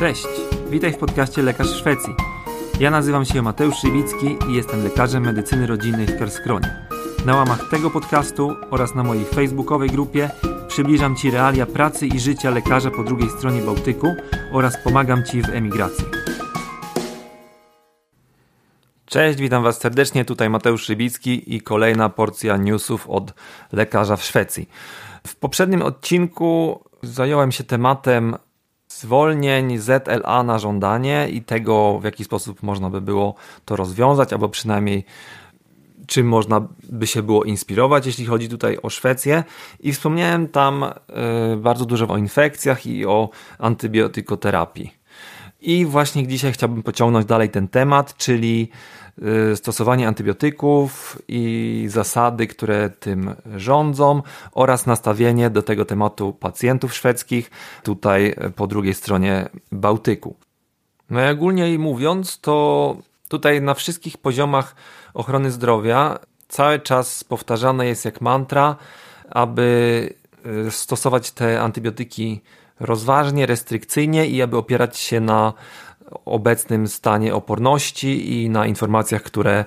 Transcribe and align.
Cześć, 0.00 0.26
witaj 0.70 0.92
w 0.92 0.96
podcaście 0.96 1.42
Lekarz 1.42 1.68
Szwecji. 1.68 2.14
Ja 2.80 2.90
nazywam 2.90 3.24
się 3.24 3.42
Mateusz 3.42 3.76
Szywicki 3.76 4.36
i 4.48 4.54
jestem 4.54 4.84
lekarzem 4.84 5.22
medycyny 5.22 5.66
rodzinnej 5.66 6.06
w 6.06 6.18
Karskronie. 6.18 6.86
Na 7.26 7.36
łamach 7.36 7.68
tego 7.70 7.90
podcastu 7.90 8.56
oraz 8.70 8.94
na 8.94 9.02
mojej 9.02 9.24
facebookowej 9.24 9.90
grupie 9.90 10.30
przybliżam 10.68 11.16
Ci 11.16 11.30
realia 11.30 11.66
pracy 11.66 12.06
i 12.06 12.20
życia 12.20 12.50
lekarza 12.50 12.90
po 12.90 13.04
drugiej 13.04 13.30
stronie 13.30 13.62
Bałtyku 13.62 14.14
oraz 14.52 14.76
pomagam 14.84 15.24
Ci 15.24 15.42
w 15.42 15.48
emigracji. 15.48 16.04
Cześć, 19.06 19.38
witam 19.38 19.62
Was 19.62 19.80
serdecznie. 19.80 20.24
Tutaj 20.24 20.50
Mateusz 20.50 20.82
Szybicki 20.82 21.54
i 21.54 21.60
kolejna 21.60 22.08
porcja 22.08 22.56
newsów 22.56 23.10
od 23.10 23.34
lekarza 23.72 24.16
w 24.16 24.24
Szwecji. 24.24 24.68
W 25.26 25.36
poprzednim 25.36 25.82
odcinku 25.82 26.84
zająłem 27.02 27.52
się 27.52 27.64
tematem 27.64 28.36
zwolnień 29.00 29.78
ZLA 29.78 30.42
na 30.42 30.58
żądanie 30.58 31.28
i 31.30 31.42
tego, 31.42 31.98
w 31.98 32.04
jaki 32.04 32.24
sposób 32.24 32.62
można 32.62 32.90
by 32.90 33.00
było 33.00 33.34
to 33.64 33.76
rozwiązać, 33.76 34.32
albo 34.32 34.48
przynajmniej 34.48 35.04
czym 36.06 36.28
można 36.28 36.68
by 36.88 37.06
się 37.06 37.22
było 37.22 37.44
inspirować, 37.44 38.06
jeśli 38.06 38.26
chodzi 38.26 38.48
tutaj 38.48 38.78
o 38.82 38.90
Szwecję. 38.90 39.44
I 39.80 39.92
wspomniałem 39.92 40.48
tam 40.48 40.84
y, 40.84 41.56
bardzo 41.56 41.84
dużo 41.84 42.08
o 42.08 42.16
infekcjach 42.16 42.86
i 42.86 43.06
o 43.06 43.28
antybiotykoterapii. 43.58 44.99
I 45.62 45.86
właśnie 45.86 46.26
dzisiaj 46.26 46.52
chciałbym 46.52 46.82
pociągnąć 46.82 47.26
dalej 47.26 47.50
ten 47.50 47.68
temat, 47.68 48.16
czyli 48.16 48.70
Y, 49.52 49.56
stosowanie 49.56 50.08
antybiotyków 50.08 51.18
i 51.28 51.84
zasady, 51.88 52.46
które 52.46 52.90
tym 52.90 53.34
rządzą 53.56 54.22
oraz 54.52 54.86
nastawienie 54.86 55.50
do 55.50 55.62
tego 55.62 55.84
tematu 55.84 56.32
pacjentów 56.32 56.94
szwedzkich 56.94 57.50
tutaj 57.82 58.34
po 58.56 58.66
drugiej 58.66 58.94
stronie 58.94 59.48
Bałtyku. 59.72 60.36
Najogólniej 61.10 61.78
mówiąc, 61.78 62.40
to 62.40 62.96
tutaj 63.28 63.62
na 63.62 63.74
wszystkich 63.74 64.18
poziomach 64.18 64.74
ochrony 65.14 65.50
zdrowia 65.50 66.18
cały 66.48 66.78
czas 66.78 67.24
powtarzane 67.24 67.86
jest 67.86 68.04
jak 68.04 68.20
mantra, 68.20 68.76
aby 69.30 70.14
y, 70.66 70.70
stosować 70.70 71.30
te 71.30 71.60
antybiotyki 71.60 72.40
rozważnie, 72.80 73.46
restrykcyjnie 73.46 74.26
i 74.26 74.42
aby 74.42 74.56
opierać 74.56 74.98
się 74.98 75.20
na 75.20 75.52
obecnym 76.24 76.88
stanie 76.88 77.34
oporności 77.34 78.42
i 78.42 78.50
na 78.50 78.66
informacjach, 78.66 79.22
które 79.22 79.64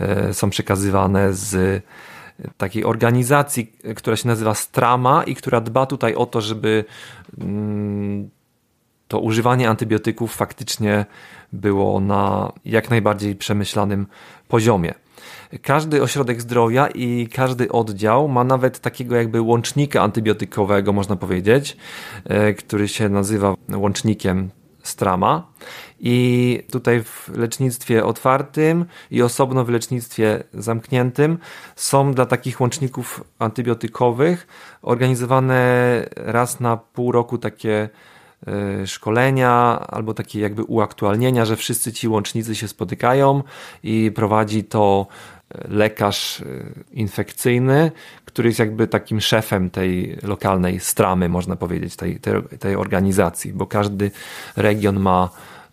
e, 0.00 0.34
są 0.34 0.50
przekazywane 0.50 1.34
z 1.34 1.82
takiej 2.56 2.84
organizacji, 2.84 3.72
która 3.96 4.16
się 4.16 4.28
nazywa 4.28 4.54
Strama 4.54 5.24
i 5.24 5.34
która 5.34 5.60
dba 5.60 5.86
tutaj 5.86 6.14
o 6.14 6.26
to, 6.26 6.40
żeby 6.40 6.84
mm, 7.40 8.30
to 9.08 9.20
używanie 9.20 9.68
antybiotyków 9.68 10.34
faktycznie 10.34 11.06
było 11.52 12.00
na 12.00 12.52
jak 12.64 12.90
najbardziej 12.90 13.36
przemyślanym 13.36 14.06
poziomie. 14.48 14.94
Każdy 15.62 16.02
ośrodek 16.02 16.40
zdrowia 16.40 16.86
i 16.86 17.28
każdy 17.32 17.72
oddział 17.72 18.28
ma 18.28 18.44
nawet 18.44 18.80
takiego 18.80 19.16
jakby 19.16 19.40
łącznika 19.40 20.02
antybiotykowego, 20.02 20.92
można 20.92 21.16
powiedzieć, 21.16 21.76
e, 22.24 22.54
który 22.54 22.88
się 22.88 23.08
nazywa 23.08 23.54
łącznikiem 23.74 24.50
strama. 24.82 25.52
I 26.00 26.62
tutaj 26.70 27.02
w 27.02 27.28
lecznictwie 27.36 28.04
otwartym 28.04 28.84
i 29.10 29.22
osobno 29.22 29.64
w 29.64 29.68
lecznictwie 29.68 30.44
zamkniętym 30.54 31.38
są 31.76 32.12
dla 32.12 32.26
takich 32.26 32.60
łączników 32.60 33.24
antybiotykowych 33.38 34.46
organizowane 34.82 35.62
raz 36.16 36.60
na 36.60 36.76
pół 36.76 37.12
roku 37.12 37.38
takie 37.38 37.88
szkolenia 38.86 39.80
albo 39.88 40.14
takie 40.14 40.40
jakby 40.40 40.62
uaktualnienia, 40.62 41.44
że 41.44 41.56
wszyscy 41.56 41.92
ci 41.92 42.08
łącznicy 42.08 42.54
się 42.54 42.68
spotykają 42.68 43.42
i 43.82 44.12
prowadzi 44.14 44.64
to 44.64 45.06
lekarz 45.68 46.40
e, 46.40 46.44
infekcyjny, 46.92 47.92
który 48.24 48.48
jest 48.48 48.58
jakby 48.58 48.88
takim 48.88 49.20
szefem 49.20 49.70
tej 49.70 50.18
lokalnej 50.22 50.80
stramy, 50.80 51.28
można 51.28 51.56
powiedzieć, 51.56 51.96
tej, 51.96 52.20
tej, 52.20 52.34
tej 52.58 52.76
organizacji, 52.76 53.52
bo 53.52 53.66
każdy 53.66 54.10
region 54.56 55.00
ma 55.00 55.30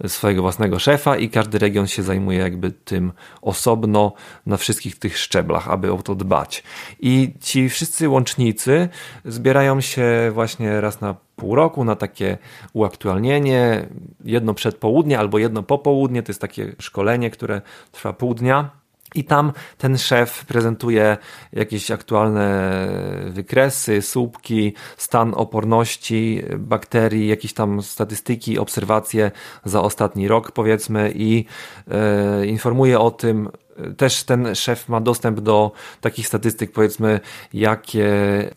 swojego 0.08 0.42
własnego 0.42 0.80
szefa 0.80 1.18
i 1.18 1.30
każdy 1.30 1.60
region 1.60 1.88
się 1.88 2.04
zajmuje 2.04 2.40
jakby 2.40 2.72
tym 2.72 3.12
osobno 3.42 4.14
na 4.46 4.58
wszystkich 4.58 5.00
tych 5.00 5.18
szczeblach, 5.18 5.70
aby 5.70 5.94
o 5.94 6.02
to 6.02 6.16
dbać. 6.16 6.64
I 7.00 7.34
ci 7.42 7.70
wszyscy 7.70 8.10
łącznicy 8.10 8.90
zbierają 9.26 9.82
się 9.82 10.32
właśnie 10.34 10.82
raz 10.82 11.02
na 11.02 11.16
pół 11.36 11.56
roku 11.56 11.84
na 11.84 11.96
takie 11.96 12.38
uaktualnienie, 12.74 13.88
jedno 14.26 14.54
przed 14.54 14.76
południe 14.76 15.20
albo 15.20 15.40
jedno 15.40 15.64
po 15.64 15.78
południe, 15.78 16.24
to 16.24 16.30
jest 16.30 16.42
takie 16.42 16.76
szkolenie, 16.80 17.30
które 17.30 17.62
trwa 17.92 18.14
pół 18.14 18.34
dnia 18.34 18.79
i 19.16 19.24
tam 19.24 19.54
ten 19.78 19.98
szef 19.98 20.46
prezentuje 20.46 21.18
jakieś 21.54 21.92
aktualne 21.92 22.88
wykresy, 23.30 24.02
słupki, 24.02 24.74
stan 24.98 25.34
oporności 25.34 26.44
bakterii, 26.58 27.28
jakieś 27.28 27.54
tam 27.54 27.82
statystyki, 27.82 28.60
obserwacje 28.60 29.32
za 29.66 29.82
ostatni 29.82 30.28
rok, 30.28 30.52
powiedzmy, 30.52 31.12
i 31.16 31.46
e, 31.88 32.46
informuje 32.46 33.00
o 33.00 33.12
tym, 33.12 33.50
też 33.98 34.24
ten 34.24 34.56
szef 34.56 34.90
ma 34.90 35.02
dostęp 35.02 35.40
do 35.40 35.72
takich 36.02 36.28
statystyk, 36.28 36.72
powiedzmy, 36.72 37.20
jakie 37.54 38.10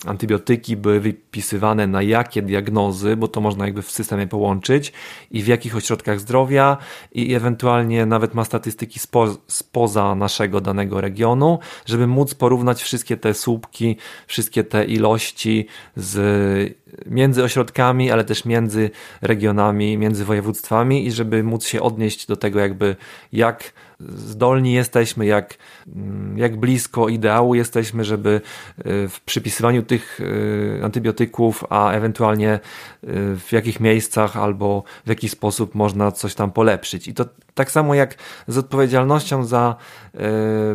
antybiotyki 0.06 0.76
były 0.76 1.00
wypisywane 1.00 1.86
na 1.86 2.02
jakie 2.02 2.42
diagnozy, 2.42 3.16
bo 3.16 3.28
to 3.28 3.40
można 3.40 3.64
jakby 3.64 3.82
w 3.82 3.90
systemie 3.90 4.26
połączyć 4.26 4.92
i 5.30 5.42
w 5.42 5.46
jakich 5.46 5.76
ośrodkach 5.76 6.20
zdrowia 6.20 6.76
i 7.12 7.34
ewentualnie 7.34 8.06
nawet 8.06 8.34
ma 8.34 8.44
statystyki 8.44 8.98
spo, 8.98 9.36
spoza 9.46 10.14
naszego 10.14 10.60
danego 10.60 11.00
regionu, 11.00 11.58
żeby 11.86 12.06
móc 12.06 12.34
porównać 12.34 12.82
wszystkie 12.82 13.16
te 13.16 13.34
słupki, 13.34 13.96
wszystkie 14.26 14.64
te 14.64 14.84
ilości 14.84 15.66
z 15.96 16.76
między 17.06 17.44
ośrodkami, 17.44 18.10
ale 18.10 18.24
też 18.24 18.44
między 18.44 18.90
regionami, 19.22 19.98
między 19.98 20.24
województwami 20.24 21.06
i 21.06 21.12
żeby 21.12 21.42
móc 21.42 21.66
się 21.66 21.82
odnieść 21.82 22.26
do 22.26 22.36
tego 22.36 22.60
jakby 22.60 22.96
jak 23.32 23.72
zdolni 24.08 24.72
jesteśmy, 24.72 25.26
jak, 25.26 25.54
mm, 25.96 26.38
jak 26.38 26.56
blisko 26.56 27.08
ideału 27.08 27.54
jesteśmy, 27.54 28.04
żeby 28.04 28.40
y, 28.78 29.08
w 29.08 29.20
przypisywaniu 29.20 29.82
tych 29.82 30.20
y, 30.20 30.80
antybiotyków, 30.84 31.64
a 31.70 31.92
ewentualnie 31.92 32.54
y, 32.54 33.08
w 33.36 33.52
jakich 33.52 33.80
miejscach 33.80 34.36
albo 34.36 34.82
w 35.06 35.08
jaki 35.08 35.28
sposób 35.28 35.74
można 35.74 36.12
coś 36.12 36.34
tam 36.34 36.50
polepszyć. 36.50 37.08
I 37.08 37.14
to 37.14 37.24
tak 37.54 37.70
samo 37.70 37.94
jak 37.94 38.14
z 38.48 38.58
odpowiedzialnością 38.58 39.44
za 39.44 39.76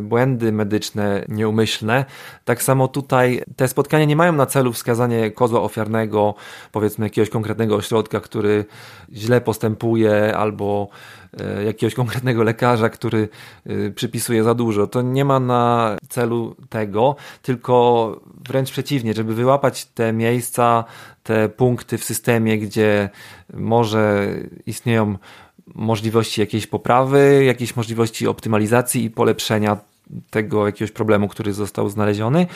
błędy 0.01 0.51
medyczne 0.51 1.25
nieumyślne, 1.29 2.05
tak 2.45 2.63
samo 2.63 2.87
tutaj 2.87 3.41
te 3.55 3.67
spotkania 3.67 4.05
nie 4.05 4.15
mają 4.15 4.33
na 4.33 4.45
celu 4.45 4.73
wskazanie 4.73 5.31
kozła 5.31 5.61
ofiarnego, 5.61 6.35
powiedzmy 6.71 7.05
jakiegoś 7.05 7.29
konkretnego 7.29 7.75
ośrodka, 7.75 8.19
który 8.19 8.65
źle 9.13 9.41
postępuje 9.41 10.37
albo 10.37 10.89
jakiegoś 11.65 11.93
konkretnego 11.93 12.43
lekarza, 12.43 12.89
który 12.89 13.29
e, 13.65 13.91
przypisuje 13.91 14.43
za 14.43 14.53
dużo. 14.53 14.87
To 14.87 15.01
nie 15.01 15.25
ma 15.25 15.39
na 15.39 15.97
celu 16.09 16.55
tego, 16.69 17.15
tylko 17.41 18.21
wręcz 18.47 18.71
przeciwnie, 18.71 19.13
żeby 19.13 19.35
wyłapać 19.35 19.85
te 19.85 20.13
miejsca, 20.13 20.83
te 21.23 21.49
punkty 21.49 21.97
w 21.97 22.03
systemie, 22.03 22.57
gdzie 22.57 23.09
może 23.53 24.33
istnieją 24.65 25.17
możliwości 25.75 26.41
jakiejś 26.41 26.67
poprawy, 26.67 27.43
jakieś 27.45 27.75
możliwości 27.75 28.27
optymalizacji 28.27 29.03
i 29.03 29.09
polepszenia 29.09 29.77
tego 30.29 30.65
jakiegoś 30.65 30.91
problemu, 30.91 31.27
który 31.27 31.53
został 31.53 31.89
znaleziony 31.89 32.47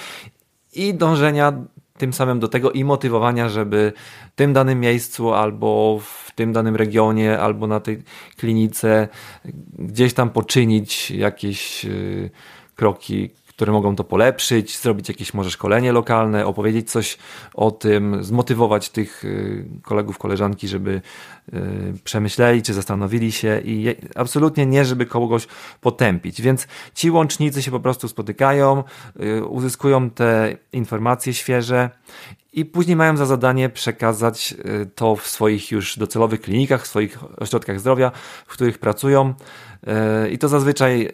i 0.73 0.93
dążenia 0.93 1.53
tym 2.01 2.13
samym 2.13 2.39
do 2.39 2.47
tego 2.47 2.72
i 2.72 2.84
motywowania, 2.84 3.50
żeby 3.50 3.94
w 4.31 4.35
tym 4.35 4.53
danym 4.53 4.79
miejscu 4.79 5.34
albo 5.34 6.00
w 6.00 6.31
tym 6.35 6.53
danym 6.53 6.75
regionie, 6.75 7.39
albo 7.39 7.67
na 7.67 7.79
tej 7.79 8.03
klinice 8.37 9.08
gdzieś 9.79 10.14
tam 10.14 10.29
poczynić 10.29 11.11
jakieś 11.11 11.85
y, 11.85 12.29
kroki, 12.75 13.29
które 13.61 13.72
mogą 13.72 13.96
to 13.96 14.03
polepszyć, 14.03 14.78
zrobić 14.78 15.09
jakieś 15.09 15.34
może 15.34 15.52
szkolenie 15.52 15.91
lokalne, 15.91 16.46
opowiedzieć 16.46 16.91
coś 16.91 17.17
o 17.53 17.72
tym, 17.72 18.23
zmotywować 18.23 18.90
tych 18.90 19.25
y, 19.25 19.66
kolegów, 19.84 20.17
koleżanki, 20.17 20.67
żeby 20.67 21.02
y, 21.53 21.93
przemyśleli, 22.03 22.61
czy 22.61 22.73
zastanowili 22.73 23.31
się 23.31 23.61
i 23.66 23.96
absolutnie 24.16 24.66
nie, 24.66 24.85
żeby 24.85 25.05
kogoś 25.05 25.47
potępić. 25.81 26.41
Więc 26.41 26.67
ci 26.93 27.11
łącznicy 27.11 27.61
się 27.61 27.72
po 27.72 27.79
prostu 27.79 28.08
spotykają, 28.08 28.84
y, 29.23 29.46
uzyskują 29.46 30.09
te 30.09 30.58
informacje 30.73 31.34
świeże 31.34 31.90
i 32.53 32.66
później 32.66 32.96
mają 32.96 33.17
za 33.17 33.25
zadanie 33.25 33.69
przekazać 33.69 34.55
to 34.96 35.16
w 35.16 35.28
swoich 35.28 35.72
już 35.72 35.97
docelowych 35.97 36.41
klinikach, 36.41 36.84
w 36.84 36.87
swoich 36.87 37.19
ośrodkach 37.37 37.79
zdrowia, 37.79 38.11
w 38.46 38.53
których 38.53 38.78
pracują. 38.78 39.34
I 40.31 40.37
to 40.37 40.47
zazwyczaj 40.47 41.09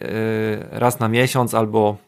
raz 0.70 1.00
na 1.00 1.08
miesiąc 1.08 1.54
albo 1.54 2.07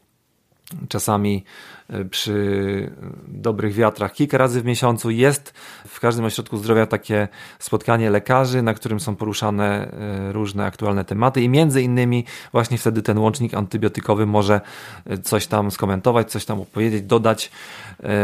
czasami 0.89 1.45
e, 1.89 2.05
przy 2.05 2.91
dobrych 3.29 3.75
wiatrach 3.75 4.13
kilka 4.13 4.39
razy 4.39 4.61
w 4.61 4.65
miesiącu. 4.65 5.11
Jest 5.11 5.55
w 5.89 6.01
każdym 6.01 6.25
ośrodku 6.25 6.57
zdrowia 6.57 6.87
takie 6.87 7.29
spotkanie 7.59 8.11
lekarzy, 8.11 8.63
na 8.63 8.75
którym 8.75 9.01
są 9.01 9.17
poruszane 9.17 9.93
e, 9.93 10.33
różne 10.33 10.65
aktualne 10.65 11.05
tematy 11.05 11.43
i 11.43 11.49
między 11.49 11.83
innymi 11.83 12.25
właśnie 12.53 12.79
wtedy 12.79 13.03
ten 13.03 13.19
łącznik 13.19 13.55
antybiotykowy 13.55 14.27
może 14.27 14.61
e, 15.07 15.19
coś 15.19 15.47
tam 15.47 15.71
skomentować, 15.71 16.31
coś 16.31 16.45
tam 16.45 16.61
opowiedzieć, 16.61 17.03
dodać 17.03 17.51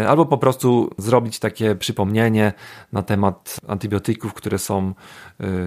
albo 0.09 0.27
po 0.27 0.39
prostu 0.39 0.91
zrobić 0.99 1.39
takie 1.39 1.75
przypomnienie 1.75 2.53
na 2.93 3.03
temat 3.03 3.61
antybiotyków, 3.69 4.35
które 4.35 4.59
są 4.59 4.95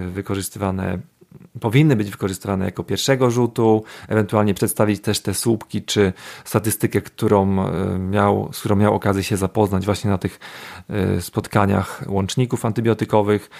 wykorzystywane 0.08 0.98
powinny 1.60 1.96
być 1.96 2.10
wykorzystywane 2.10 2.64
jako 2.64 2.84
pierwszego 2.84 3.30
rzutu, 3.30 3.84
ewentualnie 4.08 4.54
przedstawić 4.54 5.00
też 5.00 5.20
te 5.20 5.34
słupki 5.34 5.82
czy 5.82 6.12
statystykę, 6.44 7.00
którą 7.00 7.66
e, 7.66 7.98
miał, 7.98 8.48
z 8.52 8.60
którą 8.60 8.76
miał 8.76 8.94
okazję 8.94 9.22
się 9.22 9.36
zapoznać 9.36 9.84
właśnie 9.84 10.10
na 10.10 10.18
tych 10.18 10.40
e, 10.88 11.20
spotkaniach 11.20 12.04
łączników 12.08 12.64
antybiotykowych 12.64 13.50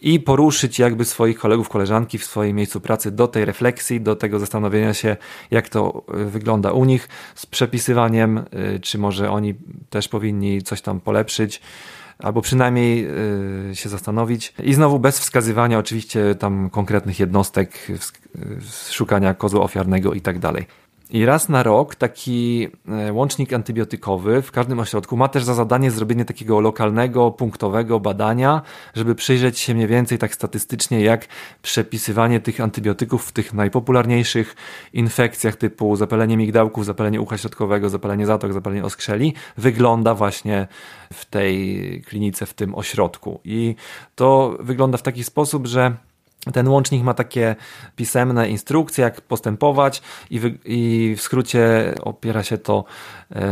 i 0.00 0.20
poruszyć 0.20 0.78
jakby 0.78 1.04
swoich 1.04 1.38
kolegów, 1.38 1.68
koleżanki 1.68 2.18
w 2.18 2.24
swoim 2.24 2.56
miejscu 2.56 2.80
pracy 2.80 3.10
do 3.10 3.28
tej 3.28 3.44
refleksji, 3.44 4.00
do 4.00 4.16
tego 4.16 4.38
zastanowienia 4.38 4.94
się, 4.94 5.16
jak 5.50 5.68
to 5.68 6.02
e, 6.14 6.24
wygląda 6.24 6.72
u 6.72 6.84
nich 6.84 7.08
z 7.34 7.46
przepisywaniem, 7.46 8.44
czy 8.82 8.98
może 8.98 9.30
oni 9.30 9.54
też 9.90 10.08
powinni 10.08 10.62
coś 10.62 10.80
tam 10.80 11.00
polepszyć 11.00 11.60
albo 12.18 12.42
przynajmniej 12.42 13.08
y, 13.70 13.76
się 13.76 13.88
zastanowić. 13.88 14.54
I 14.62 14.74
znowu 14.74 14.98
bez 14.98 15.18
wskazywania 15.18 15.78
oczywiście 15.78 16.34
tam 16.34 16.70
konkretnych 16.70 17.20
jednostek, 17.20 17.86
szukania 18.90 19.34
kozła 19.34 19.60
ofiarnego 19.60 20.14
i 20.14 20.20
tak 20.20 20.38
dalej. 20.38 20.66
I 21.10 21.24
raz 21.24 21.48
na 21.48 21.62
rok 21.62 21.94
taki 21.94 22.68
e, 22.88 23.12
łącznik 23.12 23.52
antybiotykowy 23.52 24.42
w 24.42 24.52
każdym 24.52 24.80
ośrodku 24.80 25.16
ma 25.16 25.28
też 25.28 25.44
za 25.44 25.54
zadanie 25.54 25.90
zrobienie 25.90 26.24
takiego 26.24 26.60
lokalnego, 26.60 27.30
punktowego 27.30 28.00
badania, 28.00 28.62
żeby 28.94 29.14
przyjrzeć 29.14 29.58
się 29.58 29.74
mniej 29.74 29.86
więcej 29.86 30.18
tak 30.18 30.34
statystycznie, 30.34 31.00
jak 31.00 31.26
przepisywanie 31.62 32.40
tych 32.40 32.60
antybiotyków 32.60 33.26
w 33.26 33.32
tych 33.32 33.54
najpopularniejszych 33.54 34.56
infekcjach 34.92 35.56
typu 35.56 35.96
zapalenie 35.96 36.36
migdałków, 36.36 36.84
zapalenie 36.84 37.20
ucha 37.20 37.38
środkowego, 37.38 37.88
zapalenie 37.88 38.26
zatok, 38.26 38.52
zapalenie 38.52 38.84
oskrzeli 38.84 39.34
wygląda 39.56 40.14
właśnie 40.14 40.68
w 41.12 41.24
tej 41.24 42.02
klinice, 42.06 42.46
w 42.46 42.54
tym 42.54 42.74
ośrodku. 42.74 43.40
I 43.44 43.74
to 44.14 44.56
wygląda 44.60 44.98
w 44.98 45.02
taki 45.02 45.24
sposób, 45.24 45.66
że 45.66 45.96
ten 46.52 46.68
łącznik 46.68 47.02
ma 47.02 47.14
takie 47.14 47.56
pisemne 47.96 48.48
instrukcje, 48.48 49.04
jak 49.04 49.20
postępować, 49.20 50.02
i 50.30 50.40
w, 50.40 50.58
i 50.64 51.14
w 51.16 51.20
skrócie 51.20 51.94
opiera 52.02 52.42
się 52.42 52.58
to 52.58 52.84
e, 53.30 53.44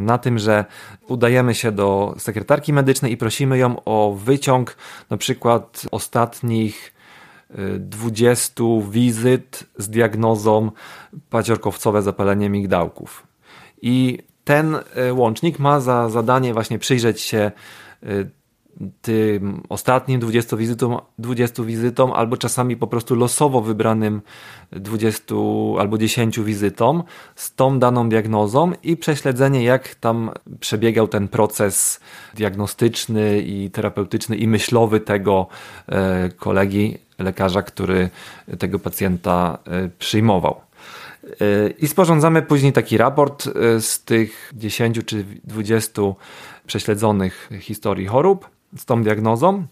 na 0.00 0.18
tym, 0.18 0.38
że 0.38 0.64
udajemy 1.08 1.54
się 1.54 1.72
do 1.72 2.14
sekretarki 2.18 2.72
medycznej 2.72 3.12
i 3.12 3.16
prosimy 3.16 3.58
ją 3.58 3.84
o 3.84 4.12
wyciąg 4.24 4.76
na 5.10 5.16
przykład 5.16 5.86
ostatnich 5.90 6.92
20 7.78 8.64
e, 8.64 8.90
wizyt 8.90 9.64
z 9.78 9.90
diagnozą 9.90 10.70
paciorkowcowe 11.30 12.02
zapalenie 12.02 12.50
migdałków. 12.50 13.26
I 13.82 14.18
ten 14.44 14.76
e, 14.94 15.14
łącznik 15.14 15.58
ma 15.58 15.80
za 15.80 16.08
zadanie 16.08 16.54
właśnie 16.54 16.78
przyjrzeć 16.78 17.20
się 17.20 17.50
tym 19.02 19.62
ostatnim 19.68 20.20
20 20.20 20.56
wizytom, 20.56 20.98
20 21.18 21.62
wizytom, 21.62 22.12
albo 22.12 22.36
czasami 22.36 22.76
po 22.76 22.86
prostu 22.86 23.14
losowo 23.14 23.60
wybranym 23.60 24.22
20 24.72 25.34
albo 25.78 25.98
10 25.98 26.40
wizytom 26.40 27.02
z 27.34 27.54
tą 27.54 27.78
daną 27.78 28.08
diagnozą 28.08 28.72
i 28.82 28.96
prześledzenie, 28.96 29.64
jak 29.64 29.94
tam 29.94 30.30
przebiegał 30.60 31.08
ten 31.08 31.28
proces 31.28 32.00
diagnostyczny 32.34 33.40
i 33.40 33.70
terapeutyczny 33.70 34.36
i 34.36 34.48
myślowy 34.48 35.00
tego 35.00 35.46
e, 35.88 36.28
kolegi, 36.36 36.98
lekarza, 37.18 37.62
który 37.62 38.10
tego 38.58 38.78
pacjenta 38.78 39.58
e, 39.66 39.88
przyjmował. 39.98 40.60
E, 41.40 41.70
I 41.78 41.88
sporządzamy 41.88 42.42
później 42.42 42.72
taki 42.72 42.96
raport 42.96 43.48
z 43.80 44.04
tych 44.04 44.52
10 44.56 45.00
czy 45.06 45.24
20 45.44 46.02
prześledzonych 46.66 47.50
historii 47.60 48.06
chorób 48.06 48.59
z 48.76 48.84
tą 48.84 49.02
diagnozą. 49.02 49.66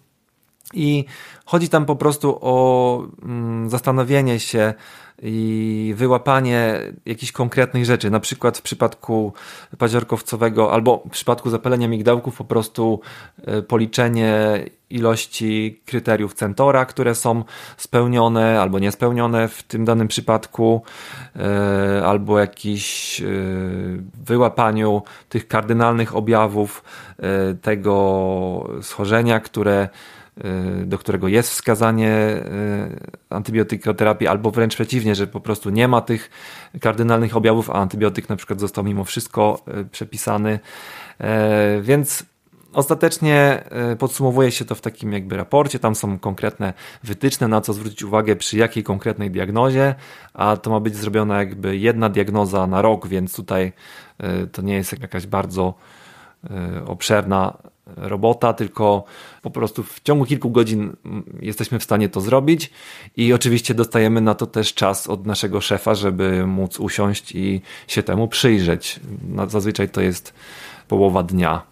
I 0.74 1.04
chodzi 1.48 1.68
tam 1.68 1.86
po 1.86 1.96
prostu 1.96 2.38
o 2.40 3.02
mm, 3.22 3.70
zastanowienie 3.70 4.40
się 4.40 4.74
i 5.22 5.94
wyłapanie 5.96 6.80
jakichś 7.06 7.32
konkretnych 7.32 7.84
rzeczy. 7.84 8.10
Na 8.10 8.20
przykład 8.20 8.58
w 8.58 8.62
przypadku 8.62 9.32
paziorkowcowego 9.78 10.72
albo 10.72 11.02
w 11.06 11.10
przypadku 11.10 11.50
zapalenia 11.50 11.88
migdałków 11.88 12.36
po 12.36 12.44
prostu 12.44 13.00
e, 13.46 13.62
policzenie 13.62 14.64
ilości 14.90 15.80
kryteriów 15.86 16.34
Centora, 16.34 16.84
które 16.84 17.14
są 17.14 17.44
spełnione 17.76 18.60
albo 18.60 18.78
niespełnione 18.78 19.48
w 19.48 19.62
tym 19.62 19.84
danym 19.84 20.08
przypadku, 20.08 20.82
e, 21.36 22.06
albo 22.06 22.38
jakiś 22.38 23.20
e, 23.20 23.24
wyłapaniu 24.26 25.02
tych 25.28 25.48
kardynalnych 25.48 26.16
objawów 26.16 26.84
tego 27.62 28.68
schorzenia, 28.82 29.40
które 29.40 29.88
do 30.85 30.99
którego 30.99 31.29
jest 31.29 31.50
wskazanie 31.50 32.11
y, 32.11 33.35
antybiotykoterapii, 33.35 34.29
albo 34.29 34.50
wręcz 34.50 34.75
przeciwnie, 34.75 35.14
że 35.14 35.26
po 35.26 35.40
prostu 35.40 35.70
nie 35.70 35.88
ma 35.88 36.00
tych 36.00 36.31
kardynalnych 36.81 37.37
objawów, 37.37 37.70
a 37.70 37.73
antybiotyk 37.73 38.29
na 38.29 38.37
przykład 38.37 38.61
został 38.61 38.85
mimo 38.85 39.05
wszystko 39.05 39.64
y, 39.81 39.85
przepisany. 39.85 40.58
E, 41.20 41.81
więc 41.82 42.25
Ostatecznie 42.73 43.64
y, 43.93 43.96
podsumowuje 43.96 44.50
się 44.50 44.64
to 44.64 44.75
w 44.75 44.81
takim 44.81 45.12
jakby 45.12 45.37
raporcie, 45.37 45.79
tam 45.79 45.94
są 45.94 46.19
konkretne 46.19 46.73
wytyczne, 47.02 47.49
na 47.49 47.61
co 47.61 47.73
zwrócić 47.73 48.02
uwagę 48.02 48.37
przy 48.37 48.56
jakiej 48.56 48.85
konkretnej 48.85 49.31
diagnozie, 49.31 49.94
a 50.35 50.56
to 50.56 50.70
ma 50.70 50.81
być 50.81 50.96
zrobiona 50.96 51.38
jakby 51.38 51.76
jedna 51.76 52.08
diagnoza 52.08 52.67
na 52.67 52.82
rok, 52.82 53.06
więc 53.06 53.37
tutaj 53.37 53.73
to 54.52 54.62
nie 54.62 54.75
jest 54.75 55.00
jakaś 55.00 55.26
bardzo 55.26 55.75
obszerna 56.87 57.56
robota, 57.96 58.52
tylko 58.52 59.05
po 59.43 59.50
prostu 59.50 59.82
w 59.82 60.00
ciągu 60.00 60.25
kilku 60.25 60.50
godzin 60.50 60.96
jesteśmy 61.40 61.79
w 61.79 61.85
stanie 61.85 62.08
to 62.08 62.20
zrobić 62.20 62.70
i 63.17 63.32
oczywiście 63.32 63.75
dostajemy 63.75 64.20
na 64.20 64.35
to 64.35 64.46
też 64.46 64.75
czas 64.75 65.06
od 65.06 65.26
naszego 65.26 65.61
szefa, 65.61 65.94
żeby 65.94 66.46
móc 66.46 66.81
usiąść 66.81 67.32
i 67.35 67.62
się 67.87 68.02
temu 68.02 68.29
przyjrzeć. 68.29 69.00
Zazwyczaj 69.49 69.88
to 69.88 70.00
jest 70.00 70.35
połowa 70.88 71.23
dnia 71.23 71.62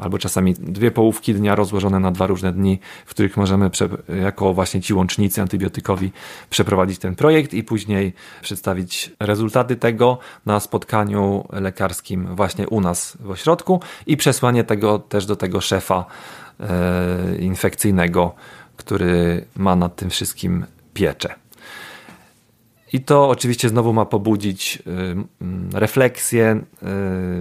albo 0.00 0.18
czasami 0.18 0.54
dwie 0.54 0.90
połówki 0.90 1.34
dnia 1.34 1.54
rozłożone 1.54 2.00
na 2.00 2.10
dwa 2.10 2.26
różne 2.26 2.52
dni, 2.52 2.80
w 3.06 3.10
których 3.10 3.36
możemy 3.36 3.70
jako 4.22 4.54
właśnie 4.54 4.80
ci 4.80 4.94
łącznicy 4.94 5.42
antybiotykowi 5.42 6.12
przeprowadzić 6.50 6.98
ten 6.98 7.14
projekt 7.14 7.54
i 7.54 7.64
później 7.64 8.12
przedstawić 8.42 9.12
rezultaty 9.20 9.76
tego 9.76 10.18
na 10.46 10.60
spotkaniu 10.60 11.48
lekarskim 11.52 12.36
właśnie 12.36 12.68
u 12.68 12.80
nas 12.80 13.18
w 13.20 13.30
ośrodku 13.30 13.80
i 14.06 14.16
przesłanie 14.16 14.64
tego 14.64 14.98
też 14.98 15.26
do 15.26 15.36
tego 15.36 15.60
szefa 15.60 16.04
e, 16.60 17.36
infekcyjnego, 17.38 18.34
który 18.76 19.44
ma 19.56 19.76
nad 19.76 19.96
tym 19.96 20.10
wszystkim 20.10 20.66
pieczę. 20.94 21.39
I 22.92 23.00
to 23.00 23.28
oczywiście 23.28 23.68
znowu 23.68 23.92
ma 23.92 24.04
pobudzić 24.04 24.82
y, 24.86 24.90
mm, 25.40 25.70
refleksję, 25.74 26.62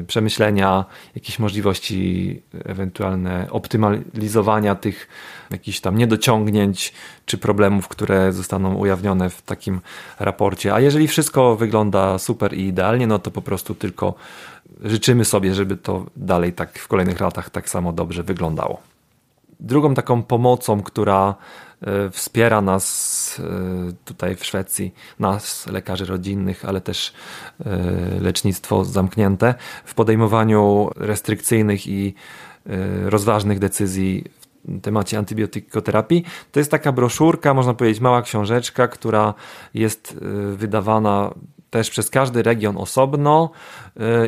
y, 0.02 0.06
przemyślenia, 0.06 0.86
jakieś 1.16 1.40
możliwości 1.40 2.42
ewentualne 2.66 3.48
optymalizowania 3.52 4.76
tych 4.76 5.08
jakichś 5.52 5.80
tam 5.80 5.98
niedociągnięć 5.98 6.94
czy 7.26 7.38
problemów, 7.38 7.88
które 7.88 8.34
zostaną 8.34 8.76
ujawnione 8.76 9.30
w 9.30 9.42
takim 9.42 9.82
raporcie. 10.20 10.74
A 10.74 10.80
jeżeli 10.80 11.08
wszystko 11.08 11.56
wygląda 11.56 12.18
super 12.18 12.54
i 12.54 12.68
idealnie, 12.68 13.08
no 13.08 13.20
to 13.20 13.32
po 13.32 13.42
prostu 13.42 13.76
tylko 13.76 14.14
życzymy 14.84 15.26
sobie, 15.26 15.54
żeby 15.54 15.78
to 15.78 16.06
dalej 16.16 16.54
tak 16.54 16.80
w 16.80 16.88
kolejnych 16.88 17.20
latach 17.20 17.50
tak 17.50 17.70
samo 17.70 17.94
dobrze 17.94 18.24
wyglądało. 18.24 18.82
Drugą 19.60 19.94
taką 19.94 20.24
pomocą, 20.24 20.82
która 20.82 21.36
wspiera 22.12 22.62
nas 22.62 23.40
e, 23.40 23.94
tutaj 24.06 24.36
w 24.36 24.46
Szwecji, 24.46 24.94
nas, 25.20 25.68
lekarzy 25.68 26.06
rodzinnych, 26.06 26.66
ale 26.66 26.82
też 26.82 27.14
e, 27.66 27.80
lecznictwo 28.22 28.86
zamknięte 28.86 29.56
w 29.86 29.94
podejmowaniu 29.94 30.90
restrykcyjnych 30.96 31.88
i 31.88 32.14
rozważnych 33.06 33.60
decyzji 33.60 34.24
w 34.66 34.82
temacie 34.82 35.18
antybiotykoterapii. 35.18 36.26
To 36.52 36.60
jest 36.60 36.72
taka 36.72 36.92
broszurka, 36.92 37.54
można 37.54 37.74
powiedzieć 37.74 38.02
mała 38.02 38.22
książeczka, 38.22 38.88
która 38.88 39.34
jest 39.74 40.18
wydawana 40.56 41.34
też 41.70 41.90
przez 41.90 42.10
każdy 42.10 42.44
region 42.44 42.78
osobno 42.78 43.52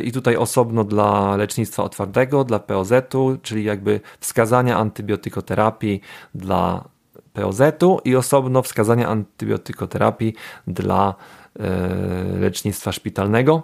i 0.03 0.11
tutaj 0.11 0.35
osobno 0.35 0.83
dla 0.83 1.35
lecznictwa 1.35 1.83
otwartego, 1.83 2.43
dla 2.43 2.59
POZ-u, 2.59 3.37
czyli 3.41 3.63
jakby 3.63 3.99
wskazania 4.19 4.77
antybiotykoterapii 4.77 6.01
dla 6.35 6.83
POZ-u 7.33 7.99
i 8.05 8.15
osobno 8.15 8.61
wskazania 8.61 9.07
antybiotykoterapii 9.07 10.35
dla 10.67 11.15
e, 11.59 11.63
lecznictwa 12.39 12.91
szpitalnego. 12.91 13.63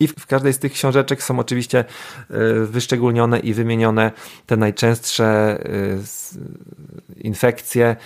I 0.00 0.08
w 0.08 0.26
każdej 0.26 0.52
z 0.52 0.58
tych 0.58 0.72
książeczek 0.72 1.22
są 1.22 1.38
oczywiście 1.38 1.84
wyszczególnione 2.64 3.38
i 3.38 3.54
wymienione 3.54 4.12
te 4.46 4.56
najczęstsze 4.56 5.58
infekcje, 7.16 7.96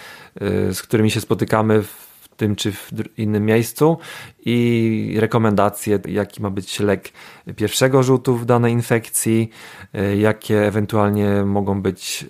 z 0.73 0.83
którymi 0.83 1.11
się 1.11 1.21
spotykamy 1.21 1.83
w 1.83 2.10
tym 2.41 2.57
czy 2.57 2.73
w 2.73 2.93
innym 3.17 3.45
miejscu 3.45 3.99
i 4.45 5.17
rekomendacje, 5.21 5.99
jaki 6.09 6.43
ma 6.43 6.51
być 6.51 6.81
lek 6.81 7.13
pierwszego 7.57 8.03
rzutu 8.03 8.37
w 8.37 8.47
danej 8.47 8.73
infekcji, 8.73 9.51
e, 9.95 10.17
jakie 10.17 10.67
ewentualnie 10.67 11.45
mogą 11.45 11.83
być 11.83 12.27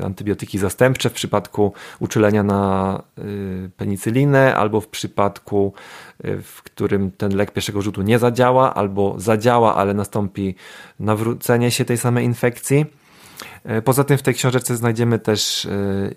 e, 0.00 0.04
antybiotyki 0.04 0.58
zastępcze 0.58 1.10
w 1.10 1.12
przypadku 1.12 1.72
uczulenia 2.00 2.42
na 2.42 3.02
e, 3.18 3.22
penicylinę 3.76 4.56
albo 4.56 4.80
w 4.80 4.88
przypadku, 4.88 5.72
w 6.42 6.62
którym 6.62 7.10
ten 7.10 7.36
lek 7.36 7.50
pierwszego 7.50 7.82
rzutu 7.82 8.02
nie 8.02 8.18
zadziała 8.18 8.74
albo 8.74 9.14
zadziała, 9.18 9.74
ale 9.74 9.94
nastąpi 9.94 10.54
nawrócenie 11.00 11.70
się 11.70 11.84
tej 11.84 11.98
samej 11.98 12.24
infekcji. 12.24 12.86
E, 13.64 13.82
poza 13.82 14.04
tym 14.04 14.18
w 14.18 14.22
tej 14.22 14.34
książeczce 14.34 14.76
znajdziemy 14.76 15.18
też 15.18 15.66
e, 15.66 15.68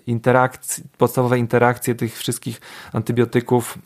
interakcje, 0.06 0.84
podstawowe 0.98 1.38
interakcje 1.38 1.94
tych 1.94 2.18
wszystkich 2.18 2.60
antybiotyków, 2.92 3.78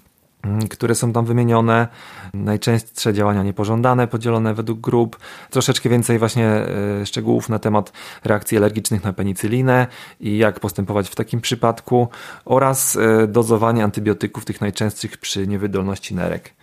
mm, 0.42 0.68
które 0.68 0.94
są 0.94 1.12
tam 1.12 1.24
wymienione, 1.24 1.88
najczęstsze 2.34 3.14
działania 3.14 3.42
niepożądane, 3.42 4.06
podzielone 4.06 4.54
według 4.54 4.80
grup, 4.80 5.18
troszeczkę 5.50 5.88
więcej 5.88 6.18
właśnie 6.18 6.46
e, 6.46 7.06
szczegółów 7.06 7.48
na 7.48 7.58
temat 7.58 7.92
reakcji 8.24 8.56
alergicznych 8.56 9.04
na 9.04 9.12
penicylinę 9.12 9.86
i 10.20 10.38
jak 10.38 10.60
postępować 10.60 11.08
w 11.08 11.14
takim 11.14 11.40
przypadku 11.40 12.08
oraz 12.44 12.98
dozowanie 13.28 13.84
antybiotyków 13.84 14.44
tych 14.44 14.60
najczęstszych 14.60 15.18
przy 15.18 15.46
niewydolności 15.46 16.14
nerek. 16.14 16.54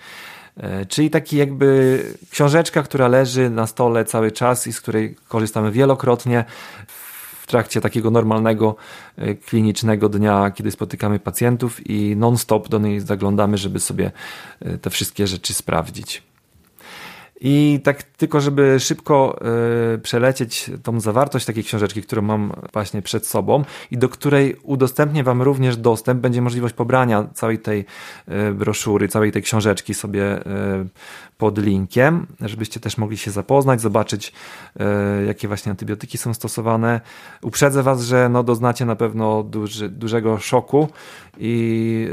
E, 0.58 0.86
czyli 0.86 1.10
taki 1.10 1.38
jakby 1.38 2.04
książeczka, 2.30 2.84
która 2.84 3.08
leży 3.08 3.50
na 3.50 3.68
stole 3.68 4.06
cały 4.06 4.32
czas 4.32 4.68
i 4.68 4.74
z 4.74 4.82
której 4.82 5.16
korzystamy 5.28 5.72
wielokrotnie 5.72 6.46
w 7.42 7.48
trakcie 7.48 7.82
takiego 7.82 8.12
normalnego 8.12 8.76
e, 9.18 9.36
klinicznego 9.36 10.10
dnia, 10.10 10.52
kiedy 10.52 10.72
spotykamy 10.72 11.20
pacjentów 11.20 11.90
i 11.90 12.16
non-stop 12.16 12.70
do 12.70 12.80
niej 12.80 13.00
zaglądamy, 13.00 13.58
żeby 13.58 13.80
sobie 13.80 14.12
e, 14.60 14.78
te 14.78 14.90
wszystkie 14.90 15.28
rzeczy 15.28 15.54
sprawdzić. 15.54 16.31
I 17.44 17.80
tak 17.84 18.04
tylko, 18.04 18.42
żeby 18.42 18.80
szybko 18.80 19.40
y, 19.96 20.00
przelecieć 20.00 20.72
tą 20.84 21.00
zawartość 21.00 21.46
takiej 21.46 21.64
książeczki, 21.64 22.02
którą 22.02 22.22
mam 22.22 22.52
właśnie 22.74 23.02
przed 23.02 23.28
sobą 23.28 23.64
i 23.92 23.98
do 23.98 24.10
której 24.10 24.56
udostępnię 24.64 25.24
Wam 25.24 25.42
również 25.42 25.78
dostęp, 25.78 26.22
będzie 26.22 26.42
możliwość 26.42 26.76
pobrania 26.76 27.28
całej 27.34 27.60
tej 27.60 27.86
y, 28.50 28.54
broszury, 28.54 29.08
całej 29.08 29.32
tej 29.32 29.42
książeczki 29.42 29.94
sobie 29.94 30.38
y, 30.40 30.44
pod 31.42 31.58
linkiem, 31.58 32.28
żebyście 32.42 32.80
też 32.80 32.98
mogli 32.98 33.18
się 33.18 33.32
zapoznać, 33.32 33.82
zobaczyć 33.82 34.34
jakie 35.28 35.48
właśnie 35.48 35.70
antybiotyki 35.70 36.18
są 36.18 36.34
stosowane. 36.34 37.02
Uprzedzę 37.42 37.84
Was, 37.84 38.02
że 38.02 38.30
no 38.30 38.44
doznacie 38.44 38.86
na 38.86 38.96
pewno 38.96 39.44
duży, 39.44 39.90
dużego 39.90 40.38
szoku 40.38 40.88
i 41.38 42.08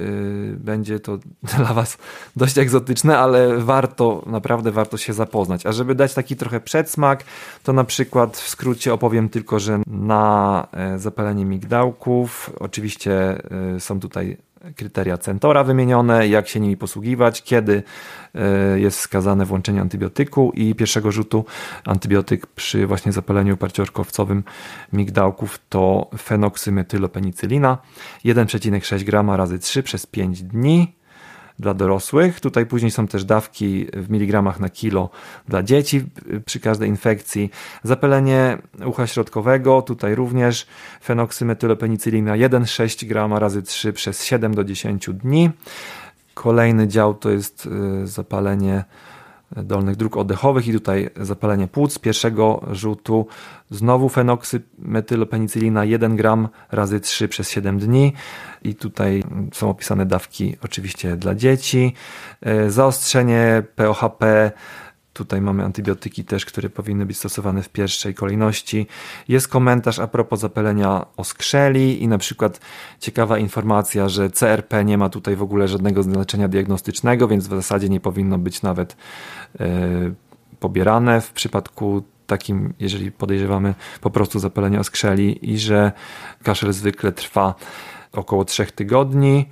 będzie 0.56 1.00
to 1.00 1.18
dla 1.56 1.74
Was 1.74 1.98
dość 2.36 2.58
egzotyczne, 2.58 3.18
ale 3.18 3.58
warto, 3.58 4.22
naprawdę 4.26 4.72
warto 4.72 4.96
się 4.96 5.12
zapoznać. 5.12 5.66
A 5.66 5.72
żeby 5.72 5.94
dać 5.94 6.14
taki 6.14 6.36
trochę 6.36 6.60
przedsmak, 6.60 7.24
to 7.62 7.72
na 7.72 7.84
przykład 7.84 8.36
w 8.36 8.48
skrócie 8.48 8.94
opowiem 8.94 9.28
tylko, 9.28 9.58
że 9.58 9.82
na 9.86 10.66
e, 10.72 10.98
zapalenie 10.98 11.44
migdałków 11.44 12.50
oczywiście 12.60 13.38
e, 13.76 13.80
są 13.80 14.00
tutaj 14.00 14.36
kryteria 14.76 15.18
Centora 15.18 15.64
wymienione, 15.64 16.28
jak 16.28 16.48
się 16.48 16.60
nimi 16.60 16.76
posługiwać, 16.76 17.42
kiedy 17.42 17.82
e, 18.34 18.80
jest 18.80 18.98
wskazane 18.98 19.44
włączenie 19.44 19.80
antybiotyku 19.80 20.52
i 20.54 20.74
pierwszego 20.74 21.12
rzutu 21.12 21.44
antybiotyk 21.84 22.46
przy 22.46 22.86
właśnie 22.86 23.12
zapaleniu 23.12 23.56
parciorkowcowym 23.56 24.44
migdałków 24.92 25.60
to 25.68 26.10
fenoksymetylopenicylinina 26.18 27.78
1,6 28.24 29.04
g 29.04 29.36
razy 29.36 29.58
3 29.58 29.82
przez 29.82 30.06
5 30.06 30.42
dni 30.42 30.97
dla 31.58 31.74
dorosłych. 31.74 32.40
Tutaj 32.40 32.66
później 32.66 32.90
są 32.90 33.06
też 33.06 33.24
dawki 33.24 33.86
w 33.92 34.10
miligramach 34.10 34.60
na 34.60 34.68
kilo 34.68 35.10
dla 35.48 35.62
dzieci 35.62 36.04
przy 36.46 36.60
każdej 36.60 36.88
infekcji. 36.88 37.50
Zapalenie 37.82 38.58
ucha 38.84 39.06
środkowego, 39.06 39.82
tutaj 39.82 40.14
również 40.14 40.66
fenoksymetylopenicylina 41.02 42.32
1,6 42.32 43.06
g 43.06 43.38
razy 43.38 43.62
3 43.62 43.92
przez 43.92 44.24
7 44.24 44.54
do 44.54 44.64
10 44.64 45.10
dni. 45.12 45.50
Kolejny 46.34 46.88
dział 46.88 47.14
to 47.14 47.30
jest 47.30 47.66
y, 48.02 48.06
zapalenie 48.06 48.84
dolnych 49.56 49.96
dróg 49.96 50.16
oddechowych 50.16 50.68
i 50.68 50.72
tutaj 50.72 51.10
zapalenie 51.20 51.68
płuc 51.68 51.98
pierwszego 51.98 52.66
rzutu. 52.72 53.26
Znowu 53.70 54.08
fenoksymetylopenicylina 54.08 55.84
1 55.84 56.16
gram 56.16 56.48
razy 56.72 57.00
3 57.00 57.28
przez 57.28 57.50
7 57.50 57.78
dni 57.78 58.12
i 58.62 58.74
tutaj 58.74 59.24
są 59.52 59.70
opisane 59.70 60.06
dawki 60.06 60.56
oczywiście 60.64 61.16
dla 61.16 61.34
dzieci. 61.34 61.94
E, 62.40 62.70
zaostrzenie 62.70 63.62
POHP 63.76 64.52
Tutaj 65.18 65.40
mamy 65.40 65.64
antybiotyki 65.64 66.24
też, 66.24 66.46
które 66.46 66.70
powinny 66.70 67.06
być 67.06 67.18
stosowane 67.18 67.62
w 67.62 67.68
pierwszej 67.68 68.14
kolejności. 68.14 68.86
Jest 69.28 69.48
komentarz 69.48 69.98
a 69.98 70.08
propos 70.08 70.40
zapalenia 70.40 71.06
oskrzeli 71.16 72.02
i 72.02 72.08
na 72.08 72.18
przykład 72.18 72.60
ciekawa 73.00 73.38
informacja, 73.38 74.08
że 74.08 74.30
CRP 74.30 74.84
nie 74.84 74.98
ma 74.98 75.08
tutaj 75.08 75.36
w 75.36 75.42
ogóle 75.42 75.68
żadnego 75.68 76.02
znaczenia 76.02 76.48
diagnostycznego, 76.48 77.28
więc 77.28 77.46
w 77.46 77.50
zasadzie 77.50 77.88
nie 77.88 78.00
powinno 78.00 78.38
być 78.38 78.62
nawet 78.62 78.96
yy, 79.60 79.66
pobierane 80.60 81.20
w 81.20 81.32
przypadku 81.32 82.02
takim, 82.26 82.74
jeżeli 82.80 83.12
podejrzewamy 83.12 83.74
po 84.00 84.10
prostu 84.10 84.38
zapalenie 84.38 84.80
oskrzeli 84.80 85.52
i 85.52 85.58
że 85.58 85.92
kaszel 86.42 86.72
zwykle 86.72 87.12
trwa 87.12 87.54
około 88.12 88.44
3 88.44 88.66
tygodni 88.66 89.48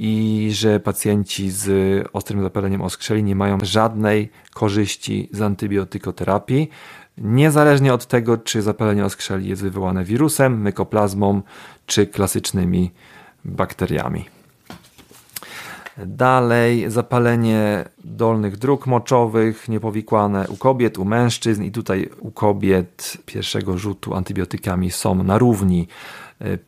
i 0.00 0.48
że 0.52 0.80
pacjenci 0.80 1.50
z 1.50 1.68
ostrym 2.12 2.42
zapaleniem 2.42 2.82
oskrzeli 2.82 3.22
nie 3.22 3.36
mają 3.36 3.58
żadnej 3.62 4.30
korzyści 4.54 5.28
z 5.32 5.42
antybiotykoterapii, 5.42 6.70
niezależnie 7.18 7.94
od 7.94 8.06
tego, 8.06 8.38
czy 8.38 8.62
zapalenie 8.62 9.04
oskrzeli 9.04 9.48
jest 9.48 9.62
wywołane 9.62 10.04
wirusem, 10.04 10.60
mykoplazmą 10.60 11.42
czy 11.86 12.06
klasycznymi 12.06 12.90
bakteriami. 13.44 14.24
Dalej 16.06 16.90
zapalenie 16.90 17.84
dolnych 18.04 18.56
dróg 18.56 18.86
moczowych, 18.86 19.68
niepowikłane 19.68 20.48
u 20.48 20.56
kobiet, 20.56 20.98
u 20.98 21.04
mężczyzn 21.04 21.62
i 21.62 21.72
tutaj 21.72 22.08
u 22.20 22.30
kobiet 22.30 23.16
pierwszego 23.26 23.78
rzutu 23.78 24.14
antybiotykami 24.14 24.90
są 24.90 25.22
na 25.22 25.38
równi 25.38 25.88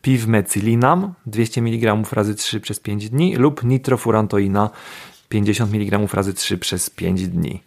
piwmecylinam 0.01 1.13
200 1.25 1.61
mg 1.61 1.95
razy 2.11 2.35
3 2.35 2.59
przez 2.59 2.79
5 2.79 3.09
dni 3.09 3.35
lub 3.35 3.63
nitrofurantoina 3.63 4.69
50 5.29 5.73
mg 5.73 6.13
razy 6.13 6.33
3 6.33 6.57
przez 6.57 6.89
5 6.89 7.27
dni. 7.27 7.63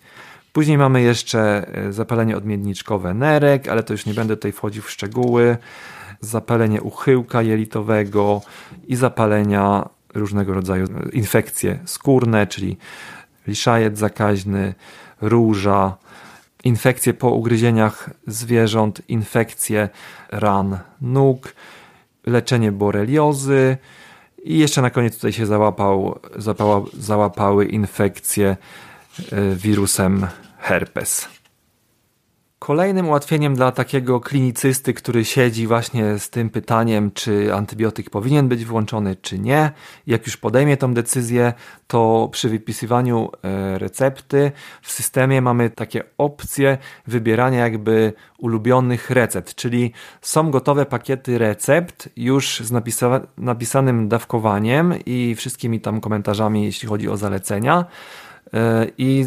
Później 0.52 0.78
mamy 0.78 1.02
jeszcze 1.02 1.68
e, 1.74 1.92
zapalenie 1.92 2.36
odmienniczkowe 2.36 3.14
nerek, 3.14 3.68
ale 3.68 3.82
to 3.82 3.92
już 3.92 4.06
nie 4.06 4.14
będę 4.14 4.36
tutaj 4.36 4.52
wchodził 4.52 4.82
w 4.82 4.90
szczegóły. 4.90 5.56
Zapalenie 6.20 6.82
uchyłka 6.82 7.42
jelitowego 7.42 8.42
i 8.88 8.96
zapalenia 8.96 9.88
różnego 10.14 10.54
rodzaju 10.54 10.86
infekcje 11.12 11.78
skórne, 11.84 12.46
czyli 12.46 12.76
liszajec 13.46 13.98
zakaźny, 13.98 14.74
róża, 15.20 15.96
infekcje 16.64 17.14
po 17.14 17.30
ugryzieniach 17.30 18.10
zwierząt, 18.26 19.02
infekcje 19.08 19.88
ran 20.30 20.78
nóg, 21.00 21.54
leczenie 22.26 22.72
boreliozy 22.72 23.76
i 24.44 24.58
jeszcze 24.58 24.82
na 24.82 24.90
koniec 24.90 25.14
tutaj 25.14 25.32
się 25.32 25.46
załapał, 25.46 26.18
załapały 26.92 27.66
infekcje 27.66 28.56
e, 29.32 29.54
wirusem 29.54 30.26
herpes. 30.58 31.28
Kolejnym 32.64 33.08
ułatwieniem 33.08 33.54
dla 33.54 33.72
takiego 33.72 34.20
klinicysty, 34.20 34.94
który 34.94 35.24
siedzi 35.24 35.66
właśnie 35.66 36.18
z 36.18 36.30
tym 36.30 36.50
pytaniem, 36.50 37.10
czy 37.10 37.54
antybiotyk 37.54 38.10
powinien 38.10 38.48
być 38.48 38.64
włączony, 38.64 39.16
czy 39.16 39.38
nie, 39.38 39.70
jak 40.06 40.26
już 40.26 40.36
podejmie 40.36 40.76
tą 40.76 40.94
decyzję, 40.94 41.52
to 41.86 42.28
przy 42.32 42.48
wypisywaniu 42.48 43.30
e, 43.42 43.78
recepty 43.78 44.52
w 44.82 44.92
systemie 44.92 45.42
mamy 45.42 45.70
takie 45.70 46.04
opcje 46.18 46.78
wybierania 47.06 47.60
jakby 47.60 48.12
ulubionych 48.38 49.10
recept, 49.10 49.54
czyli 49.54 49.92
są 50.20 50.50
gotowe 50.50 50.86
pakiety 50.86 51.38
recept 51.38 52.08
już 52.16 52.60
z 52.60 52.70
napisa 52.72 53.20
napisanym 53.38 54.08
dawkowaniem 54.08 54.94
i 55.06 55.34
wszystkimi 55.34 55.80
tam 55.80 56.00
komentarzami, 56.00 56.64
jeśli 56.64 56.88
chodzi 56.88 57.08
o 57.08 57.16
zalecenia. 57.16 57.84
E, 58.54 58.86
I 58.98 59.26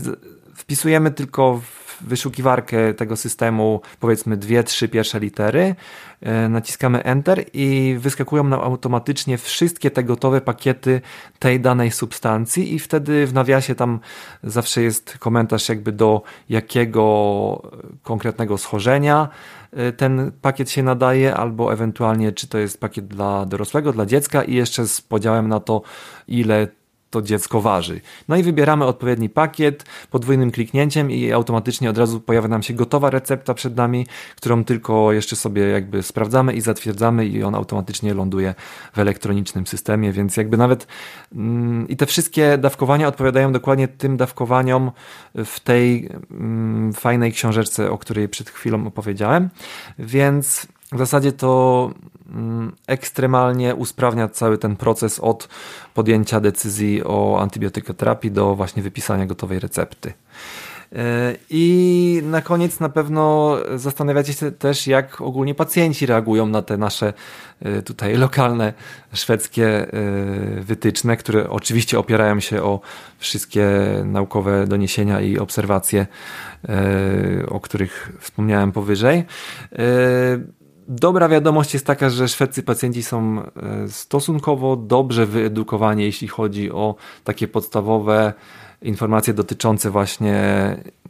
wpisujemy 0.55 1.11
tylko 1.11 1.61
w 1.63 1.86
wyszukiwarkę 2.01 2.93
tego 2.93 3.15
systemu 3.15 3.81
powiedzmy 3.99 4.37
dwie, 4.37 4.63
trzy 4.63 4.89
pierwsze 4.89 5.19
litery, 5.19 5.75
e, 6.21 6.49
naciskamy 6.49 7.03
Enter 7.03 7.45
i 7.53 7.95
wyskakują 7.99 8.43
nam 8.43 8.59
automatycznie 8.59 9.37
wszystkie 9.37 9.91
te 9.91 10.03
gotowe 10.03 10.41
pakiety 10.41 11.01
tej 11.39 11.59
danej 11.59 11.91
substancji 11.91 12.75
i 12.75 12.79
wtedy 12.79 13.27
w 13.27 13.33
nawiasie 13.33 13.75
tam 13.75 13.99
zawsze 14.43 14.81
jest 14.81 15.17
komentarz 15.17 15.69
jakby 15.69 15.91
do 15.91 16.21
jakiego 16.49 17.71
konkretnego 18.03 18.57
schorzenia 18.57 19.29
e, 19.71 19.91
ten 19.91 20.31
pakiet 20.41 20.69
się 20.69 20.83
nadaje, 20.83 21.35
albo 21.35 21.73
ewentualnie 21.73 22.31
czy 22.31 22.47
to 22.47 22.57
jest 22.57 22.79
pakiet 22.79 23.07
dla 23.07 23.45
dorosłego, 23.45 23.93
dla 23.93 24.05
dziecka 24.05 24.43
i 24.43 24.53
jeszcze 24.53 24.87
z 24.87 25.01
podziałem 25.01 25.47
na 25.47 25.59
to, 25.59 25.81
ile 26.27 26.67
to 27.09 27.21
dziecko 27.21 27.61
waży. 27.61 28.01
No 28.27 28.35
i 28.35 28.43
wybieramy 28.43 28.85
odpowiedni 28.85 29.29
pakiet 29.29 29.85
podwójnym 30.11 30.51
kliknięciem 30.51 31.11
i 31.11 31.31
automatycznie 31.31 31.89
od 31.89 31.97
razu 31.97 32.21
pojawia 32.21 32.47
nam 32.47 32.63
się 32.63 32.73
gotowa 32.73 33.09
recepta 33.09 33.53
przed 33.53 33.75
nami, 33.75 34.05
którą 34.35 34.63
tylko 34.63 35.11
jeszcze 35.11 35.35
sobie 35.35 35.61
jakby 35.61 36.03
sprawdzamy 36.03 36.53
i 36.53 36.61
zatwierdzamy 36.61 37.25
i 37.25 37.43
on 37.43 37.55
automatycznie 37.55 38.13
ląduje 38.13 38.55
w 38.93 38.99
elektronicznym 38.99 39.67
systemie, 39.67 40.11
więc 40.11 40.37
jakby 40.37 40.57
nawet 40.57 40.87
mm, 41.35 41.87
i 41.87 41.97
te 41.97 42.05
wszystkie 42.05 42.57
dawkowania 42.57 43.07
odpowiadają 43.07 43.51
dokładnie 43.51 43.87
tym 43.87 44.17
dawkowaniom 44.17 44.91
w 45.35 45.59
tej 45.59 46.09
mm, 46.31 46.93
fajnej 46.93 47.31
książeczce, 47.31 47.91
o 47.91 47.97
której 47.97 48.29
przed 48.29 48.49
chwilą 48.49 48.87
opowiedziałem, 48.87 49.49
więc 49.99 50.67
w 50.91 50.97
zasadzie 50.97 51.31
to 51.31 51.91
mm, 52.29 52.75
ekstremalnie 52.87 53.75
usprawnia 53.75 54.27
cały 54.27 54.57
ten 54.57 54.75
proces 54.75 55.19
od 55.19 55.47
podjęcia 55.93 56.39
decyzji 56.39 57.03
o 57.03 57.37
antybiotykoterapii 57.41 58.31
do 58.31 58.55
właśnie 58.55 58.83
wypisania 58.83 59.25
gotowej 59.25 59.59
recepty. 59.59 60.13
E, 60.95 61.35
I 61.49 62.21
na 62.23 62.41
koniec 62.41 62.79
na 62.79 62.89
pewno 62.89 63.57
zastanawiacie 63.75 64.33
się 64.33 64.51
też, 64.51 64.87
jak 64.87 65.21
ogólnie 65.21 65.55
pacjenci 65.55 66.05
reagują 66.05 66.45
na 66.45 66.61
te 66.61 66.77
nasze 66.77 67.13
e, 67.61 67.81
tutaj 67.81 68.17
lokalne 68.17 68.73
szwedzkie 69.13 69.67
e, 69.67 69.91
wytyczne, 70.61 71.17
które 71.17 71.49
oczywiście 71.49 71.99
opierają 71.99 72.39
się 72.39 72.63
o 72.63 72.81
wszystkie 73.17 73.67
naukowe 74.05 74.67
doniesienia 74.67 75.21
i 75.21 75.37
obserwacje, 75.37 76.07
o 77.47 77.59
których 77.59 78.11
wspomniałem 78.19 78.71
powyżej. 78.71 79.23
Dobra 80.89 81.29
wiadomość 81.29 81.73
jest 81.73 81.85
taka, 81.85 82.09
że 82.09 82.27
szwedzcy 82.27 82.63
pacjenci 82.63 83.03
są 83.03 83.41
e, 83.41 83.87
stosunkowo 83.87 84.75
dobrze 84.75 85.25
wyedukowani, 85.25 86.03
jeśli 86.03 86.27
chodzi 86.27 86.71
o 86.71 86.95
takie 87.23 87.47
podstawowe 87.47 88.33
informacje 88.81 89.33
dotyczące 89.33 89.91
właśnie 89.91 90.35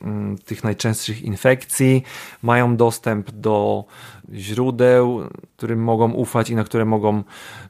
mm, 0.02 0.38
tych 0.38 0.64
najczęstszych 0.64 1.22
infekcji. 1.22 2.04
Mają 2.44 2.76
dostęp 2.76 3.32
do 3.32 3.86
źródeł, 4.34 5.22
którym 5.58 5.84
mogą 5.84 6.12
ufać 6.12 6.50
i 6.50 6.56
na 6.56 6.64
które 6.64 6.86
mogą, 6.86 7.24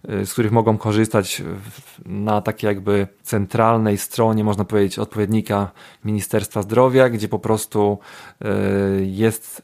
e, 0.07 0.25
z 0.25 0.33
których 0.33 0.51
mogą 0.51 0.77
korzystać 0.77 1.43
na 2.05 2.41
takiej 2.41 2.67
jakby 2.67 3.07
centralnej 3.23 3.97
stronie, 3.97 4.43
można 4.43 4.65
powiedzieć, 4.65 4.99
odpowiednika 4.99 5.71
Ministerstwa 6.05 6.61
Zdrowia, 6.61 7.09
gdzie 7.09 7.27
po 7.27 7.39
prostu 7.39 7.99
e, 8.41 8.47
jest 9.01 9.61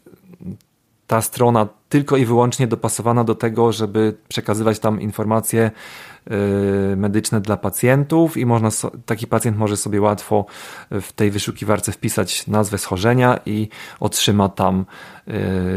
ta 1.08 1.22
strona 1.22 1.68
tylko 1.94 2.18
i 2.18 2.26
wyłącznie 2.26 2.68
dopasowana 2.68 3.24
do 3.24 3.36
tego, 3.36 3.72
żeby 3.72 4.14
przekazywać 4.28 4.80
tam 4.80 5.02
informacje 5.02 5.72
medyczne 6.98 7.42
dla 7.42 7.58
pacjentów 7.58 8.38
i 8.38 8.46
można, 8.46 8.70
taki 9.06 9.28
pacjent 9.28 9.58
może 9.58 9.78
sobie 9.78 10.02
łatwo 10.02 10.46
w 10.92 11.12
tej 11.12 11.32
wyszukiwarce 11.32 11.92
wpisać 11.92 12.48
nazwę 12.48 12.78
schorzenia 12.78 13.40
i 13.46 13.70
otrzyma 14.00 14.50
tam 14.50 14.86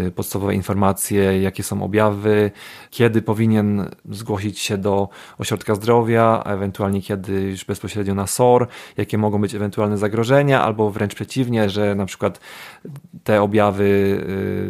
y, 0.07 0.11
podstawowe 0.11 0.55
informacje, 0.55 1.43
jakie 1.43 1.63
są 1.63 1.83
objawy, 1.83 2.51
kiedy 2.91 3.23
powinien 3.23 3.91
zgłosić 4.11 4.59
się 4.59 4.79
do 4.79 5.09
ośrodka 5.39 5.75
zdrowia, 5.75 6.43
a 6.45 6.53
ewentualnie 6.53 7.03
kiedy 7.03 7.41
już 7.41 7.65
bezpośrednio 7.65 8.15
na 8.15 8.27
SOR, 8.27 8.69
jakie 8.97 9.19
mogą 9.19 9.41
być 9.41 9.55
ewentualne 9.55 9.99
zagrożenia, 9.99 10.63
albo 10.63 10.91
wręcz 10.91 11.15
przeciwnie, 11.15 11.71
że 11.71 11.95
na 11.95 12.07
przykład 12.07 12.41
te 13.25 13.43
objawy 13.43 13.85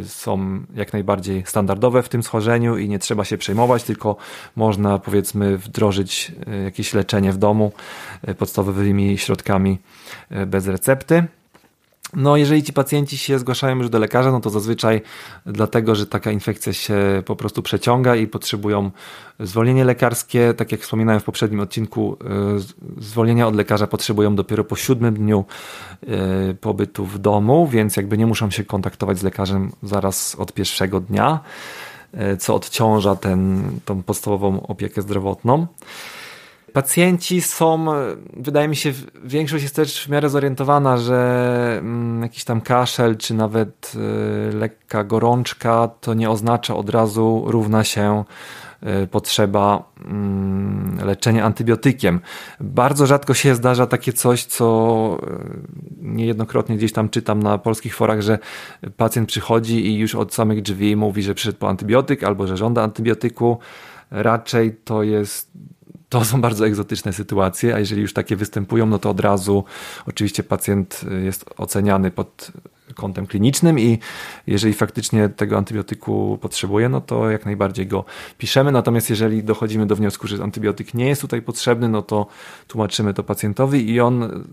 y, 0.00 0.09
są 0.09 0.61
jak 0.75 0.92
najbardziej 0.92 1.42
standardowe 1.47 2.02
w 2.02 2.09
tym 2.09 2.23
schorzeniu 2.23 2.76
i 2.78 2.88
nie 2.88 2.99
trzeba 2.99 3.25
się 3.25 3.38
przejmować, 3.38 3.83
tylko 3.83 4.16
można 4.56 4.99
powiedzmy 4.99 5.59
wdrożyć 5.66 6.32
e, 6.46 6.56
jakieś 6.56 6.94
leczenie 6.94 7.32
w 7.32 7.38
domu 7.38 7.73
e, 8.23 8.35
podstawowymi 8.35 9.18
środkami 9.18 9.78
e, 10.30 10.47
bez 10.47 10.67
recepty. 10.67 11.25
No, 12.14 12.36
jeżeli 12.36 12.62
ci 12.62 12.73
pacjenci 12.73 13.19
się 13.19 13.38
zgłaszają 13.38 13.76
już 13.76 13.88
do 13.88 13.99
lekarza, 13.99 14.32
no 14.32 14.40
to 14.40 14.50
zazwyczaj 14.50 15.02
dlatego, 15.47 15.95
że 15.95 16.06
taka 16.06 16.30
infekcja 16.30 16.73
się 16.73 17.23
po 17.26 17.36
prostu 17.36 17.62
przeciąga 17.62 18.17
i 18.17 18.26
potrzebują 18.26 18.90
zwolnienie 19.40 19.84
lekarskie. 19.84 20.54
Tak 20.54 20.73
jak 20.73 20.80
wspominałem 20.80 21.21
w 21.21 21.25
poprzednim 21.25 21.60
odcinku, 21.60 22.17
zwolnienia 22.99 23.47
od 23.47 23.54
lekarza 23.54 23.86
potrzebują 23.86 24.36
dopiero 24.36 24.64
po 24.64 24.76
siódmym 24.76 25.14
dniu 25.14 25.45
pobytu 26.60 27.06
w 27.06 27.19
domu, 27.19 27.69
więc 27.69 27.97
jakby 27.97 28.19
nie 28.19 28.26
muszą 28.26 28.50
się 28.50 28.64
kontaktować 28.64 29.19
z 29.19 29.23
lekarzem 29.23 29.73
zaraz 29.82 30.34
od 30.34 30.52
pierwszego 30.52 31.00
dnia. 31.00 31.40
E, 32.14 32.36
co 32.36 32.54
odciąża 32.54 33.16
ten, 33.16 33.71
tą 33.84 34.02
podstawową 34.02 34.66
opiekę 34.66 35.02
zdrowotną. 35.02 35.66
Pacjenci 36.76 37.41
są, 37.41 37.86
wydaje 38.36 38.69
mi 38.69 38.76
się, 38.76 38.93
większość 39.25 39.62
jest 39.62 39.76
też 39.76 40.06
w 40.06 40.08
miarę 40.08 40.30
zorientowana, 40.30 40.97
że 40.97 41.76
mm, 41.78 42.23
jakiś 42.23 42.45
tam 42.45 42.60
kaszel, 42.60 43.17
czy 43.17 43.34
nawet 43.34 43.93
e, 43.97 44.56
lekka 44.56 45.04
gorączka, 45.04 45.89
to 46.00 46.15
nie 46.15 46.30
oznacza 46.30 46.76
od 46.76 46.91
razu 46.91 47.45
równa 47.47 47.84
się 47.84 48.25
Y, 49.02 49.06
potrzeba 49.06 49.93
mm, 50.04 50.99
leczenia 51.06 51.45
antybiotykiem. 51.45 52.21
Bardzo 52.60 53.06
rzadko 53.06 53.34
się 53.34 53.54
zdarza 53.54 53.86
takie 53.86 54.12
coś, 54.12 54.45
co 54.45 55.19
y, 55.23 55.36
niejednokrotnie 56.02 56.76
gdzieś 56.76 56.93
tam 56.93 57.08
czytam 57.08 57.43
na 57.43 57.58
polskich 57.58 57.97
forach, 57.97 58.21
że 58.21 58.39
pacjent 58.97 59.28
przychodzi 59.28 59.86
i 59.86 59.99
już 59.99 60.15
od 60.15 60.34
samych 60.34 60.62
drzwi 60.62 60.97
mówi, 60.97 61.23
że 61.23 61.34
przyszedł 61.34 61.58
po 61.58 61.69
antybiotyk 61.69 62.25
albo 62.25 62.47
że 62.47 62.56
żąda 62.56 62.82
antybiotyku. 62.82 63.58
Raczej 64.10 64.76
to 64.84 65.02
jest 65.02 65.50
to 66.08 66.25
są 66.25 66.40
bardzo 66.40 66.66
egzotyczne 66.66 67.12
sytuacje, 67.12 67.75
a 67.75 67.78
jeżeli 67.78 68.02
już 68.02 68.12
takie 68.12 68.36
występują, 68.36 68.86
no 68.86 68.99
to 68.99 69.10
od 69.10 69.21
razu 69.21 69.64
oczywiście 70.06 70.42
pacjent 70.42 71.00
jest 71.25 71.45
oceniany 71.56 72.10
pod 72.10 72.52
kątem 72.95 73.26
klinicznym 73.26 73.78
i 73.78 73.99
jeżeli 74.47 74.75
faktycznie 74.75 75.28
tego 75.28 75.58
antybiotyku 75.58 76.38
potrzebuje, 76.40 76.88
no 76.88 77.00
to 77.00 77.30
jak 77.30 77.47
najbardziej 77.47 77.86
go 77.86 78.04
piszemy. 78.38 78.73
Natomiast 78.73 79.10
jeżeli 79.10 79.45
dochodzimy 79.45 79.86
do 79.86 79.97
wniosku, 79.97 80.26
że 80.26 80.42
antybiotyk 80.42 80.95
nie 80.95 81.08
jest 81.08 81.21
tutaj 81.21 81.42
potrzebny, 81.42 81.88
no 81.88 82.02
to 82.02 82.26
tłumaczymy 82.69 83.14
to 83.14 83.23
pacjentowi 83.23 83.90
i 83.90 84.00
on 84.00 84.45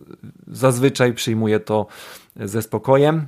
zazwyczaj 0.48 1.13
przyjmuje 1.13 1.60
to 1.60 1.88
ze 2.36 2.62
spokojem 2.62 3.28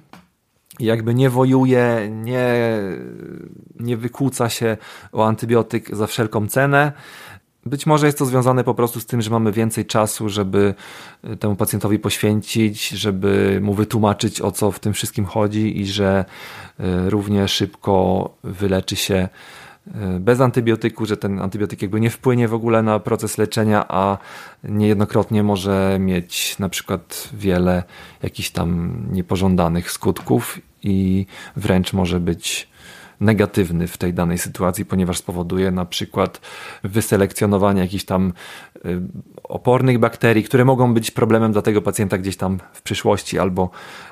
jakby 0.79 1.15
nie 1.15 1.29
wojuje, 1.29 2.09
nie, 2.11 2.55
nie 3.79 3.97
wykłóca 3.97 4.49
się 4.49 4.77
o 5.11 5.27
antybiotyk 5.27 5.95
za 5.95 6.07
wszelką 6.07 6.47
cenę. 6.47 6.91
Być 7.67 7.85
może 7.85 8.05
jest 8.05 8.17
to 8.17 8.25
związane 8.25 8.63
po 8.63 8.73
prostu 8.73 8.99
z 8.99 9.05
tym, 9.05 9.21
że 9.21 9.29
mamy 9.29 9.51
więcej 9.51 9.85
czasu, 9.85 10.29
żeby 10.29 10.75
e, 11.23 11.35
temu 11.35 11.55
pacjentowi 11.55 11.99
poświęcić, 11.99 12.89
żeby 12.89 13.59
mu 13.61 13.73
wytłumaczyć 13.73 14.41
o 14.41 14.51
co 14.51 14.71
w 14.71 14.79
tym 14.79 14.93
wszystkim 14.93 15.25
chodzi 15.25 15.81
i 15.81 15.85
że 15.85 16.25
e, 16.79 17.09
równie 17.09 17.47
szybko 17.47 18.29
wyleczy 18.43 18.95
się 18.95 19.15
e, 19.15 20.19
bez 20.19 20.41
antybiotyku, 20.41 21.05
że 21.05 21.17
ten 21.17 21.41
antybiotyk 21.41 21.81
jakby 21.81 21.99
nie 21.99 22.09
wpłynie 22.09 22.47
w 22.47 22.53
ogóle 22.53 22.83
na 22.83 22.99
proces 22.99 23.37
leczenia, 23.37 23.85
a 23.87 24.17
niejednokrotnie 24.63 25.43
może 25.43 25.97
mieć 25.99 26.59
na 26.59 26.69
przykład 26.69 27.29
wiele 27.33 27.83
jakichś 28.23 28.49
tam 28.49 29.01
niepożądanych 29.11 29.91
skutków 29.91 30.59
i 30.83 31.25
wręcz 31.55 31.93
może 31.93 32.19
być 32.19 32.74
negatywny 33.19 33.87
w 33.87 33.97
tej 33.97 34.13
danej 34.13 34.37
sytuacji, 34.37 34.85
ponieważ 34.85 35.17
spowoduje 35.17 35.71
na 35.71 35.85
przykład 35.85 36.41
wyselekcjonowanie 36.83 37.81
jakichś 37.81 38.03
tam 38.03 38.33
y, 38.85 39.01
opornych 39.43 39.99
bakterii, 39.99 40.43
które 40.43 40.65
mogą 40.65 40.93
być 40.93 41.11
problemem 41.11 41.51
dla 41.51 41.61
tego 41.61 41.81
pacjenta 41.81 42.17
gdzieś 42.17 42.37
tam 42.37 42.59
w 42.73 42.81
przyszłości 42.81 43.39
albo 43.39 43.69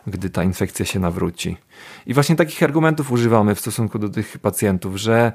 gdy 0.07 0.29
ta 0.29 0.43
infekcja 0.43 0.85
się 0.85 0.99
nawróci. 0.99 1.57
I 2.05 2.13
właśnie 2.13 2.35
takich 2.35 2.63
argumentów 2.63 3.11
używamy 3.11 3.55
w 3.55 3.59
stosunku 3.59 3.99
do 3.99 4.09
tych 4.09 4.37
pacjentów, 4.37 4.97
że 4.97 5.31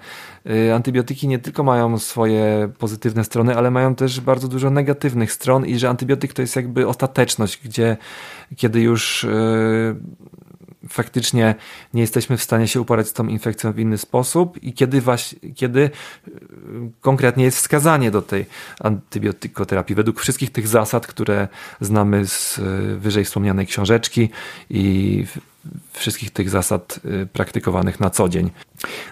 y, 0.47 0.75
antybiotyki 0.75 1.29
nie 1.29 1.39
tylko 1.39 1.63
mają 1.63 1.99
swoje 1.99 2.69
pozytywne 2.79 3.25
strony, 3.25 3.57
ale 3.57 3.71
mają 3.71 3.95
też 3.95 4.21
bardzo 4.21 4.49
dużo 4.49 4.71
negatywnych 4.71 5.33
stron 5.33 5.67
i 5.67 5.79
że 5.79 5.89
antybiotyk 5.89 6.33
to 6.33 6.43
jest 6.43 6.57
jakby 6.57 6.89
ostateczność, 6.89 7.61
gdzie 7.65 7.97
kiedy 8.57 8.81
już 8.81 9.25
y, 9.25 9.97
faktycznie 10.88 11.55
nie 11.94 12.01
jesteśmy 12.01 12.37
w 12.37 12.42
stanie 12.42 12.68
się 12.68 12.81
uporać 12.81 13.09
z 13.09 13.12
tą 13.12 13.27
infekcją 13.27 13.72
w 13.72 13.79
inny 13.79 13.98
sposób 13.98 14.62
i 14.62 14.72
kiedy, 14.72 15.01
właśnie, 15.01 15.55
kiedy 15.55 15.81
y, 15.81 15.90
konkretnie 17.01 17.44
jest 17.44 17.59
wskazanie 17.59 18.11
do 18.11 18.22
tej 18.22 18.46
antybiotykoterapii 18.81 19.94
według 19.96 20.20
wszystkich 20.20 20.53
tych 20.53 20.68
zasad, 20.68 21.07
które 21.07 21.48
znamy 21.81 22.27
z 22.27 22.59
y, 22.59 22.62
wyżej 22.98 23.24
wspomnianej 23.24 23.66
książeczki 23.66 24.29
i 24.70 25.24
wszystkich 25.92 26.31
tych 26.31 26.51
zasad 26.51 27.01
y, 27.05 27.27
praktykowanych 27.27 28.01
na 28.01 28.11
co 28.11 28.29
dzień. 28.29 28.51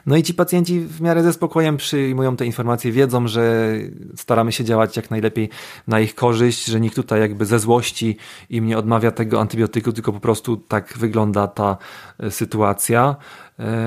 No 0.06 0.16
i 0.16 0.22
ci 0.22 0.34
pacjenci 0.34 0.80
w 0.80 1.00
miarę 1.00 1.22
ze 1.22 1.32
spokojem 1.32 1.76
przyjmują 1.76 2.36
te 2.36 2.46
informacje, 2.46 2.92
wiedzą, 2.92 3.28
że 3.28 3.72
staramy 4.16 4.52
się 4.52 4.64
działać 4.64 4.96
jak 4.96 5.10
najlepiej 5.10 5.50
na 5.86 6.00
ich 6.00 6.14
korzyść, 6.14 6.64
że 6.64 6.80
nikt 6.80 6.96
tutaj 6.96 7.20
jakby 7.20 7.46
ze 7.46 7.58
złości 7.58 8.16
im 8.50 8.66
nie 8.66 8.78
odmawia 8.78 9.10
tego 9.10 9.40
antybiotyku, 9.40 9.92
tylko 9.92 10.12
po 10.12 10.20
prostu 10.20 10.56
tak 10.56 10.98
wygląda 10.98 11.46
ta 11.46 11.76
y, 12.24 12.30
sytuacja. 12.30 13.16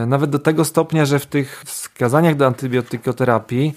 Y, 0.03 0.05
nawet 0.05 0.29
do 0.29 0.39
tego 0.39 0.65
stopnia, 0.65 1.05
że 1.05 1.19
w 1.19 1.25
tych 1.25 1.63
wskazaniach 1.65 2.35
do 2.35 2.47
antybiotykoterapii, 2.47 3.73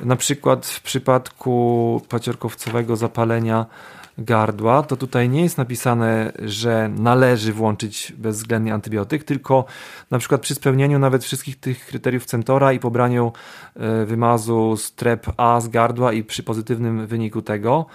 na 0.00 0.16
przykład 0.16 0.66
w 0.66 0.82
przypadku 0.82 2.02
paciorkowcowego 2.08 2.96
zapalenia 2.96 3.66
gardła, 4.18 4.82
to 4.82 4.96
tutaj 4.96 5.28
nie 5.28 5.42
jest 5.42 5.58
napisane, 5.58 6.32
że 6.38 6.90
należy 6.98 7.52
włączyć 7.52 8.12
bezwzględnie 8.18 8.74
antybiotyk, 8.74 9.24
tylko 9.24 9.64
na 10.10 10.18
przykład 10.18 10.40
przy 10.40 10.54
spełnieniu 10.54 10.98
nawet 10.98 11.24
wszystkich 11.24 11.60
tych 11.60 11.86
kryteriów 11.86 12.24
Centora 12.24 12.72
i 12.72 12.78
pobraniu 12.78 13.32
e, 13.74 14.04
wymazu 14.04 14.76
strep 14.76 15.26
A 15.36 15.60
z 15.60 15.68
gardła 15.68 16.12
i 16.12 16.24
przy 16.24 16.42
pozytywnym 16.42 17.06
wyniku 17.06 17.42
tego, 17.42 17.86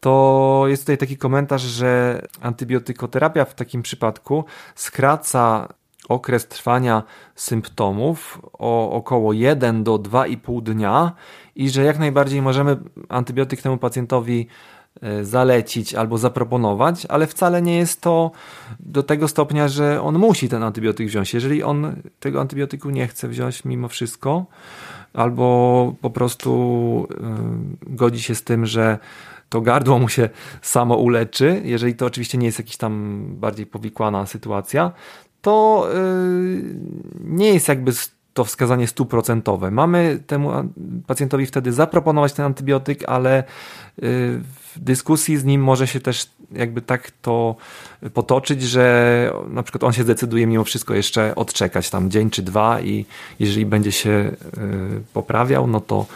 to 0.00 0.64
jest 0.66 0.82
tutaj 0.82 0.98
taki 0.98 1.16
komentarz, 1.16 1.62
że 1.62 2.22
antybiotykoterapia 2.40 3.44
w 3.44 3.54
takim 3.54 3.82
przypadku 3.82 4.44
skraca 4.74 5.68
okres 6.08 6.48
trwania 6.48 7.02
symptomów 7.34 8.40
o 8.52 8.92
około 8.92 9.32
1 9.32 9.84
do 9.84 9.98
2,5 9.98 10.62
dnia 10.62 11.12
i 11.56 11.70
że 11.70 11.84
jak 11.84 11.98
najbardziej 11.98 12.42
możemy 12.42 12.76
antybiotyk 13.08 13.62
temu 13.62 13.78
pacjentowi 13.78 14.46
E, 15.02 15.24
zalecić 15.24 15.94
albo 15.94 16.18
zaproponować, 16.18 17.06
ale 17.06 17.26
wcale 17.26 17.62
nie 17.62 17.76
jest 17.76 18.00
to 18.00 18.30
do 18.80 19.02
tego 19.02 19.28
stopnia, 19.28 19.68
że 19.68 20.02
on 20.02 20.18
musi 20.18 20.48
ten 20.48 20.62
antybiotyk 20.62 21.06
wziąć. 21.06 21.34
Jeżeli 21.34 21.62
on 21.62 21.96
tego 22.20 22.40
antybiotyku 22.40 22.90
nie 22.90 23.08
chce 23.08 23.28
wziąć 23.28 23.64
mimo 23.64 23.88
wszystko, 23.88 24.46
albo 25.14 25.94
po 26.00 26.10
prostu 26.10 27.08
e, 27.10 27.94
godzi 27.94 28.22
się 28.22 28.34
z 28.34 28.44
tym, 28.44 28.66
że 28.66 28.98
to 29.48 29.60
gardło 29.60 29.98
mu 29.98 30.08
się 30.08 30.28
samo 30.62 30.96
uleczy, 30.96 31.62
jeżeli 31.64 31.94
to 31.94 32.06
oczywiście 32.06 32.38
nie 32.38 32.46
jest 32.46 32.58
jakaś 32.58 32.76
tam 32.76 33.24
bardziej 33.28 33.66
powikłana 33.66 34.26
sytuacja, 34.26 34.92
to 35.42 35.86
e, 35.94 35.98
nie 37.24 37.54
jest 37.54 37.68
jakby 37.68 37.92
to 38.34 38.44
wskazanie 38.44 38.86
stuprocentowe. 38.86 39.70
Mamy 39.70 40.18
temu 40.26 40.50
pacjentowi 41.06 41.46
wtedy 41.46 41.72
zaproponować 41.72 42.32
ten 42.32 42.44
antybiotyk, 42.44 43.04
ale 43.06 43.44
w 44.74 44.78
dyskusji 44.80 45.36
z 45.36 45.44
nim 45.44 45.62
może 45.62 45.86
się 45.86 46.00
też 46.00 46.30
jakby 46.52 46.82
tak 46.82 47.10
to 47.22 47.56
potoczyć, 48.14 48.62
że 48.62 49.32
na 49.48 49.62
przykład 49.62 49.84
on 49.84 49.92
się 49.92 50.02
zdecyduje 50.02 50.46
mimo 50.46 50.64
wszystko 50.64 50.94
jeszcze 50.94 51.34
odczekać 51.34 51.90
tam 51.90 52.10
dzień 52.10 52.30
czy 52.30 52.42
dwa 52.42 52.80
i 52.80 53.06
jeżeli 53.38 53.66
będzie 53.66 53.92
się 53.92 54.10
y, 54.10 54.32
poprawiał, 55.12 55.66
no 55.66 55.80
to 55.80 56.06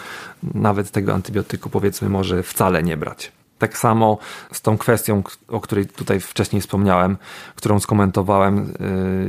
nawet 0.55 0.91
tego 0.91 1.15
antybiotyku 1.15 1.71
powiedzmy 1.71 2.09
może 2.09 2.43
wcale 2.43 2.83
nie 2.83 2.97
brać. 2.97 3.33
Tak 3.59 3.79
samo 3.79 4.19
z 4.53 4.62
tą 4.62 4.79
kwestią, 4.79 5.23
o 5.49 5.61
której 5.61 5.87
tutaj 5.87 6.21
wcześniej 6.21 6.62
wspomniałem, 6.62 7.17
którą 7.55 7.81
skomentowałem 7.81 8.75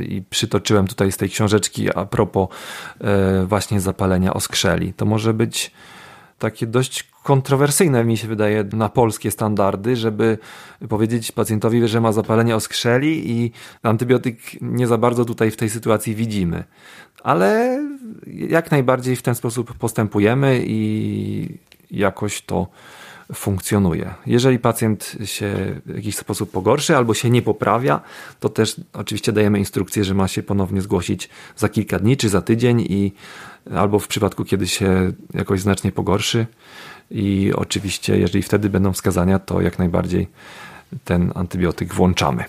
y, 0.00 0.04
i 0.04 0.22
przytoczyłem 0.22 0.86
tutaj 0.86 1.12
z 1.12 1.16
tej 1.16 1.30
książeczki 1.30 1.94
a 1.94 2.04
propos 2.04 2.48
y, 3.42 3.46
właśnie 3.46 3.80
zapalenia 3.80 4.34
oskrzeli. 4.34 4.94
To 4.94 5.04
może 5.04 5.34
być 5.34 5.72
takie 6.38 6.66
dość 6.66 7.08
kontrowersyjne, 7.22 8.04
mi 8.04 8.16
się 8.16 8.28
wydaje, 8.28 8.64
na 8.72 8.88
polskie 8.88 9.30
standardy, 9.30 9.96
żeby 9.96 10.38
powiedzieć 10.88 11.32
pacjentowi, 11.32 11.88
że 11.88 12.00
ma 12.00 12.12
zapalenie 12.12 12.56
oskrzeli 12.56 13.30
i 13.30 13.52
antybiotyk 13.82 14.38
nie 14.60 14.86
za 14.86 14.98
bardzo 14.98 15.24
tutaj 15.24 15.50
w 15.50 15.56
tej 15.56 15.70
sytuacji 15.70 16.14
widzimy. 16.14 16.64
Ale 17.22 17.80
jak 18.26 18.70
najbardziej 18.70 19.16
w 19.16 19.22
ten 19.22 19.34
sposób 19.34 19.78
postępujemy 19.78 20.62
i 20.66 21.58
jakoś 21.90 22.42
to 22.42 22.66
funkcjonuje. 23.34 24.14
Jeżeli 24.26 24.58
pacjent 24.58 25.16
się 25.24 25.54
w 25.86 25.94
jakiś 25.96 26.16
sposób 26.16 26.50
pogorszy 26.50 26.96
albo 26.96 27.14
się 27.14 27.30
nie 27.30 27.42
poprawia, 27.42 28.00
to 28.40 28.48
też 28.48 28.80
oczywiście 28.92 29.32
dajemy 29.32 29.58
instrukcję, 29.58 30.04
że 30.04 30.14
ma 30.14 30.28
się 30.28 30.42
ponownie 30.42 30.80
zgłosić 30.80 31.28
za 31.56 31.68
kilka 31.68 31.98
dni 31.98 32.16
czy 32.16 32.28
za 32.28 32.42
tydzień 32.42 32.80
i 32.80 33.12
albo 33.74 33.98
w 33.98 34.08
przypadku, 34.08 34.44
kiedy 34.44 34.66
się 34.68 35.12
jakoś 35.34 35.60
znacznie 35.60 35.92
pogorszy 35.92 36.46
i 37.10 37.52
oczywiście 37.54 38.18
jeżeli 38.18 38.42
wtedy 38.42 38.70
będą 38.70 38.92
wskazania, 38.92 39.38
to 39.38 39.60
jak 39.60 39.78
najbardziej 39.78 40.28
ten 41.04 41.32
antybiotyk 41.34 41.94
włączamy. 41.94 42.44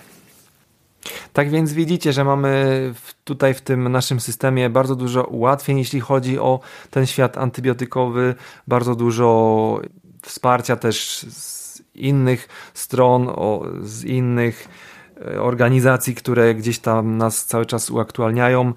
Tak 1.33 1.49
więc 1.49 1.73
widzicie, 1.73 2.13
że 2.13 2.23
mamy 2.23 2.93
tutaj 3.23 3.53
w 3.53 3.61
tym 3.61 3.91
naszym 3.91 4.19
systemie 4.19 4.69
bardzo 4.69 4.95
dużo 4.95 5.23
ułatwień, 5.23 5.77
jeśli 5.77 5.99
chodzi 5.99 6.39
o 6.39 6.59
ten 6.91 7.05
świat 7.05 7.37
antybiotykowy, 7.37 8.35
bardzo 8.67 8.95
dużo 8.95 9.81
wsparcia 10.21 10.75
też 10.75 11.25
z 11.29 11.57
innych 11.95 12.47
stron, 12.73 13.29
z 13.81 14.03
innych 14.03 14.67
e, 15.21 15.41
organizacji, 15.41 16.15
które 16.15 16.55
gdzieś 16.55 16.79
tam 16.79 17.17
nas 17.17 17.45
cały 17.45 17.65
czas 17.65 17.89
uaktualniają 17.89 18.67
e, 18.67 18.73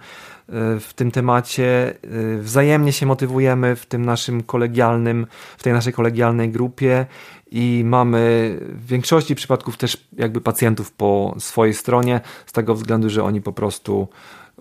w 0.80 0.92
tym 0.94 1.10
temacie. 1.10 1.94
E, 2.36 2.38
wzajemnie 2.38 2.92
się 2.92 3.06
motywujemy 3.06 3.76
w 3.76 3.86
tym 3.86 4.04
naszym 4.04 4.42
kolegialnym, 4.42 5.26
w 5.58 5.62
tej 5.62 5.72
naszej 5.72 5.92
kolegialnej 5.92 6.50
grupie 6.50 7.06
i 7.50 7.82
mamy 7.84 8.56
w 8.60 8.86
większości 8.86 9.34
przypadków 9.34 9.76
też 9.76 10.08
jakby 10.12 10.40
pacjentów 10.40 10.92
po 10.92 11.34
swojej 11.38 11.74
stronie, 11.74 12.20
z 12.46 12.52
tego 12.52 12.74
względu, 12.74 13.10
że 13.10 13.24
oni 13.24 13.40
po 13.40 13.52
prostu 13.52 14.08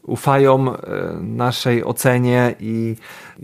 ufają 0.02 0.74
naszej 1.22 1.84
ocenie 1.84 2.56
i 2.60 2.96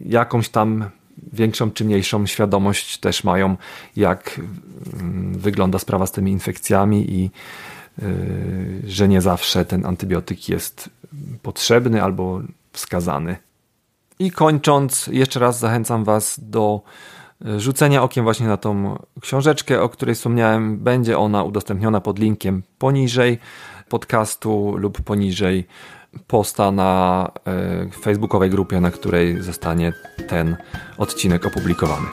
jakąś 0.05 0.49
tam 0.49 0.89
większą 1.33 1.71
czy 1.71 1.85
mniejszą 1.85 2.25
świadomość 2.25 2.97
też 2.97 3.23
mają, 3.23 3.57
jak 3.95 4.41
mm, 4.93 5.33
wygląda 5.37 5.79
sprawa 5.79 6.07
z 6.07 6.11
tymi 6.11 6.31
infekcjami 6.31 7.11
i 7.11 7.31
y, 8.03 8.81
że 8.87 9.07
nie 9.07 9.21
zawsze 9.21 9.65
ten 9.65 9.85
antybiotyk 9.85 10.49
jest 10.49 10.89
potrzebny 11.41 12.03
albo 12.03 12.41
wskazany. 12.73 13.35
I 14.19 14.31
kończąc, 14.31 15.07
jeszcze 15.07 15.39
raz 15.39 15.59
zachęcam 15.59 16.03
Was 16.03 16.39
do 16.43 16.81
y, 17.45 17.59
rzucenia 17.59 18.03
okiem 18.03 18.23
właśnie 18.23 18.47
na 18.47 18.57
tą 18.57 18.99
książeczkę, 19.21 19.81
o 19.81 19.89
której 19.89 20.15
wspomniałem. 20.15 20.77
Będzie 20.77 21.17
ona 21.17 21.43
udostępniona 21.43 22.01
pod 22.01 22.19
linkiem 22.19 22.63
poniżej 22.77 23.39
podcastu 23.89 24.77
lub 24.77 25.01
poniżej 25.01 25.67
posta 26.27 26.71
na 26.71 27.31
e, 27.45 27.89
facebookowej 28.01 28.49
grupie, 28.49 28.81
na 28.81 28.91
której 28.91 29.41
zostanie 29.41 29.93
ten 30.27 30.57
odcinek 30.97 31.45
opublikowany. 31.45 32.07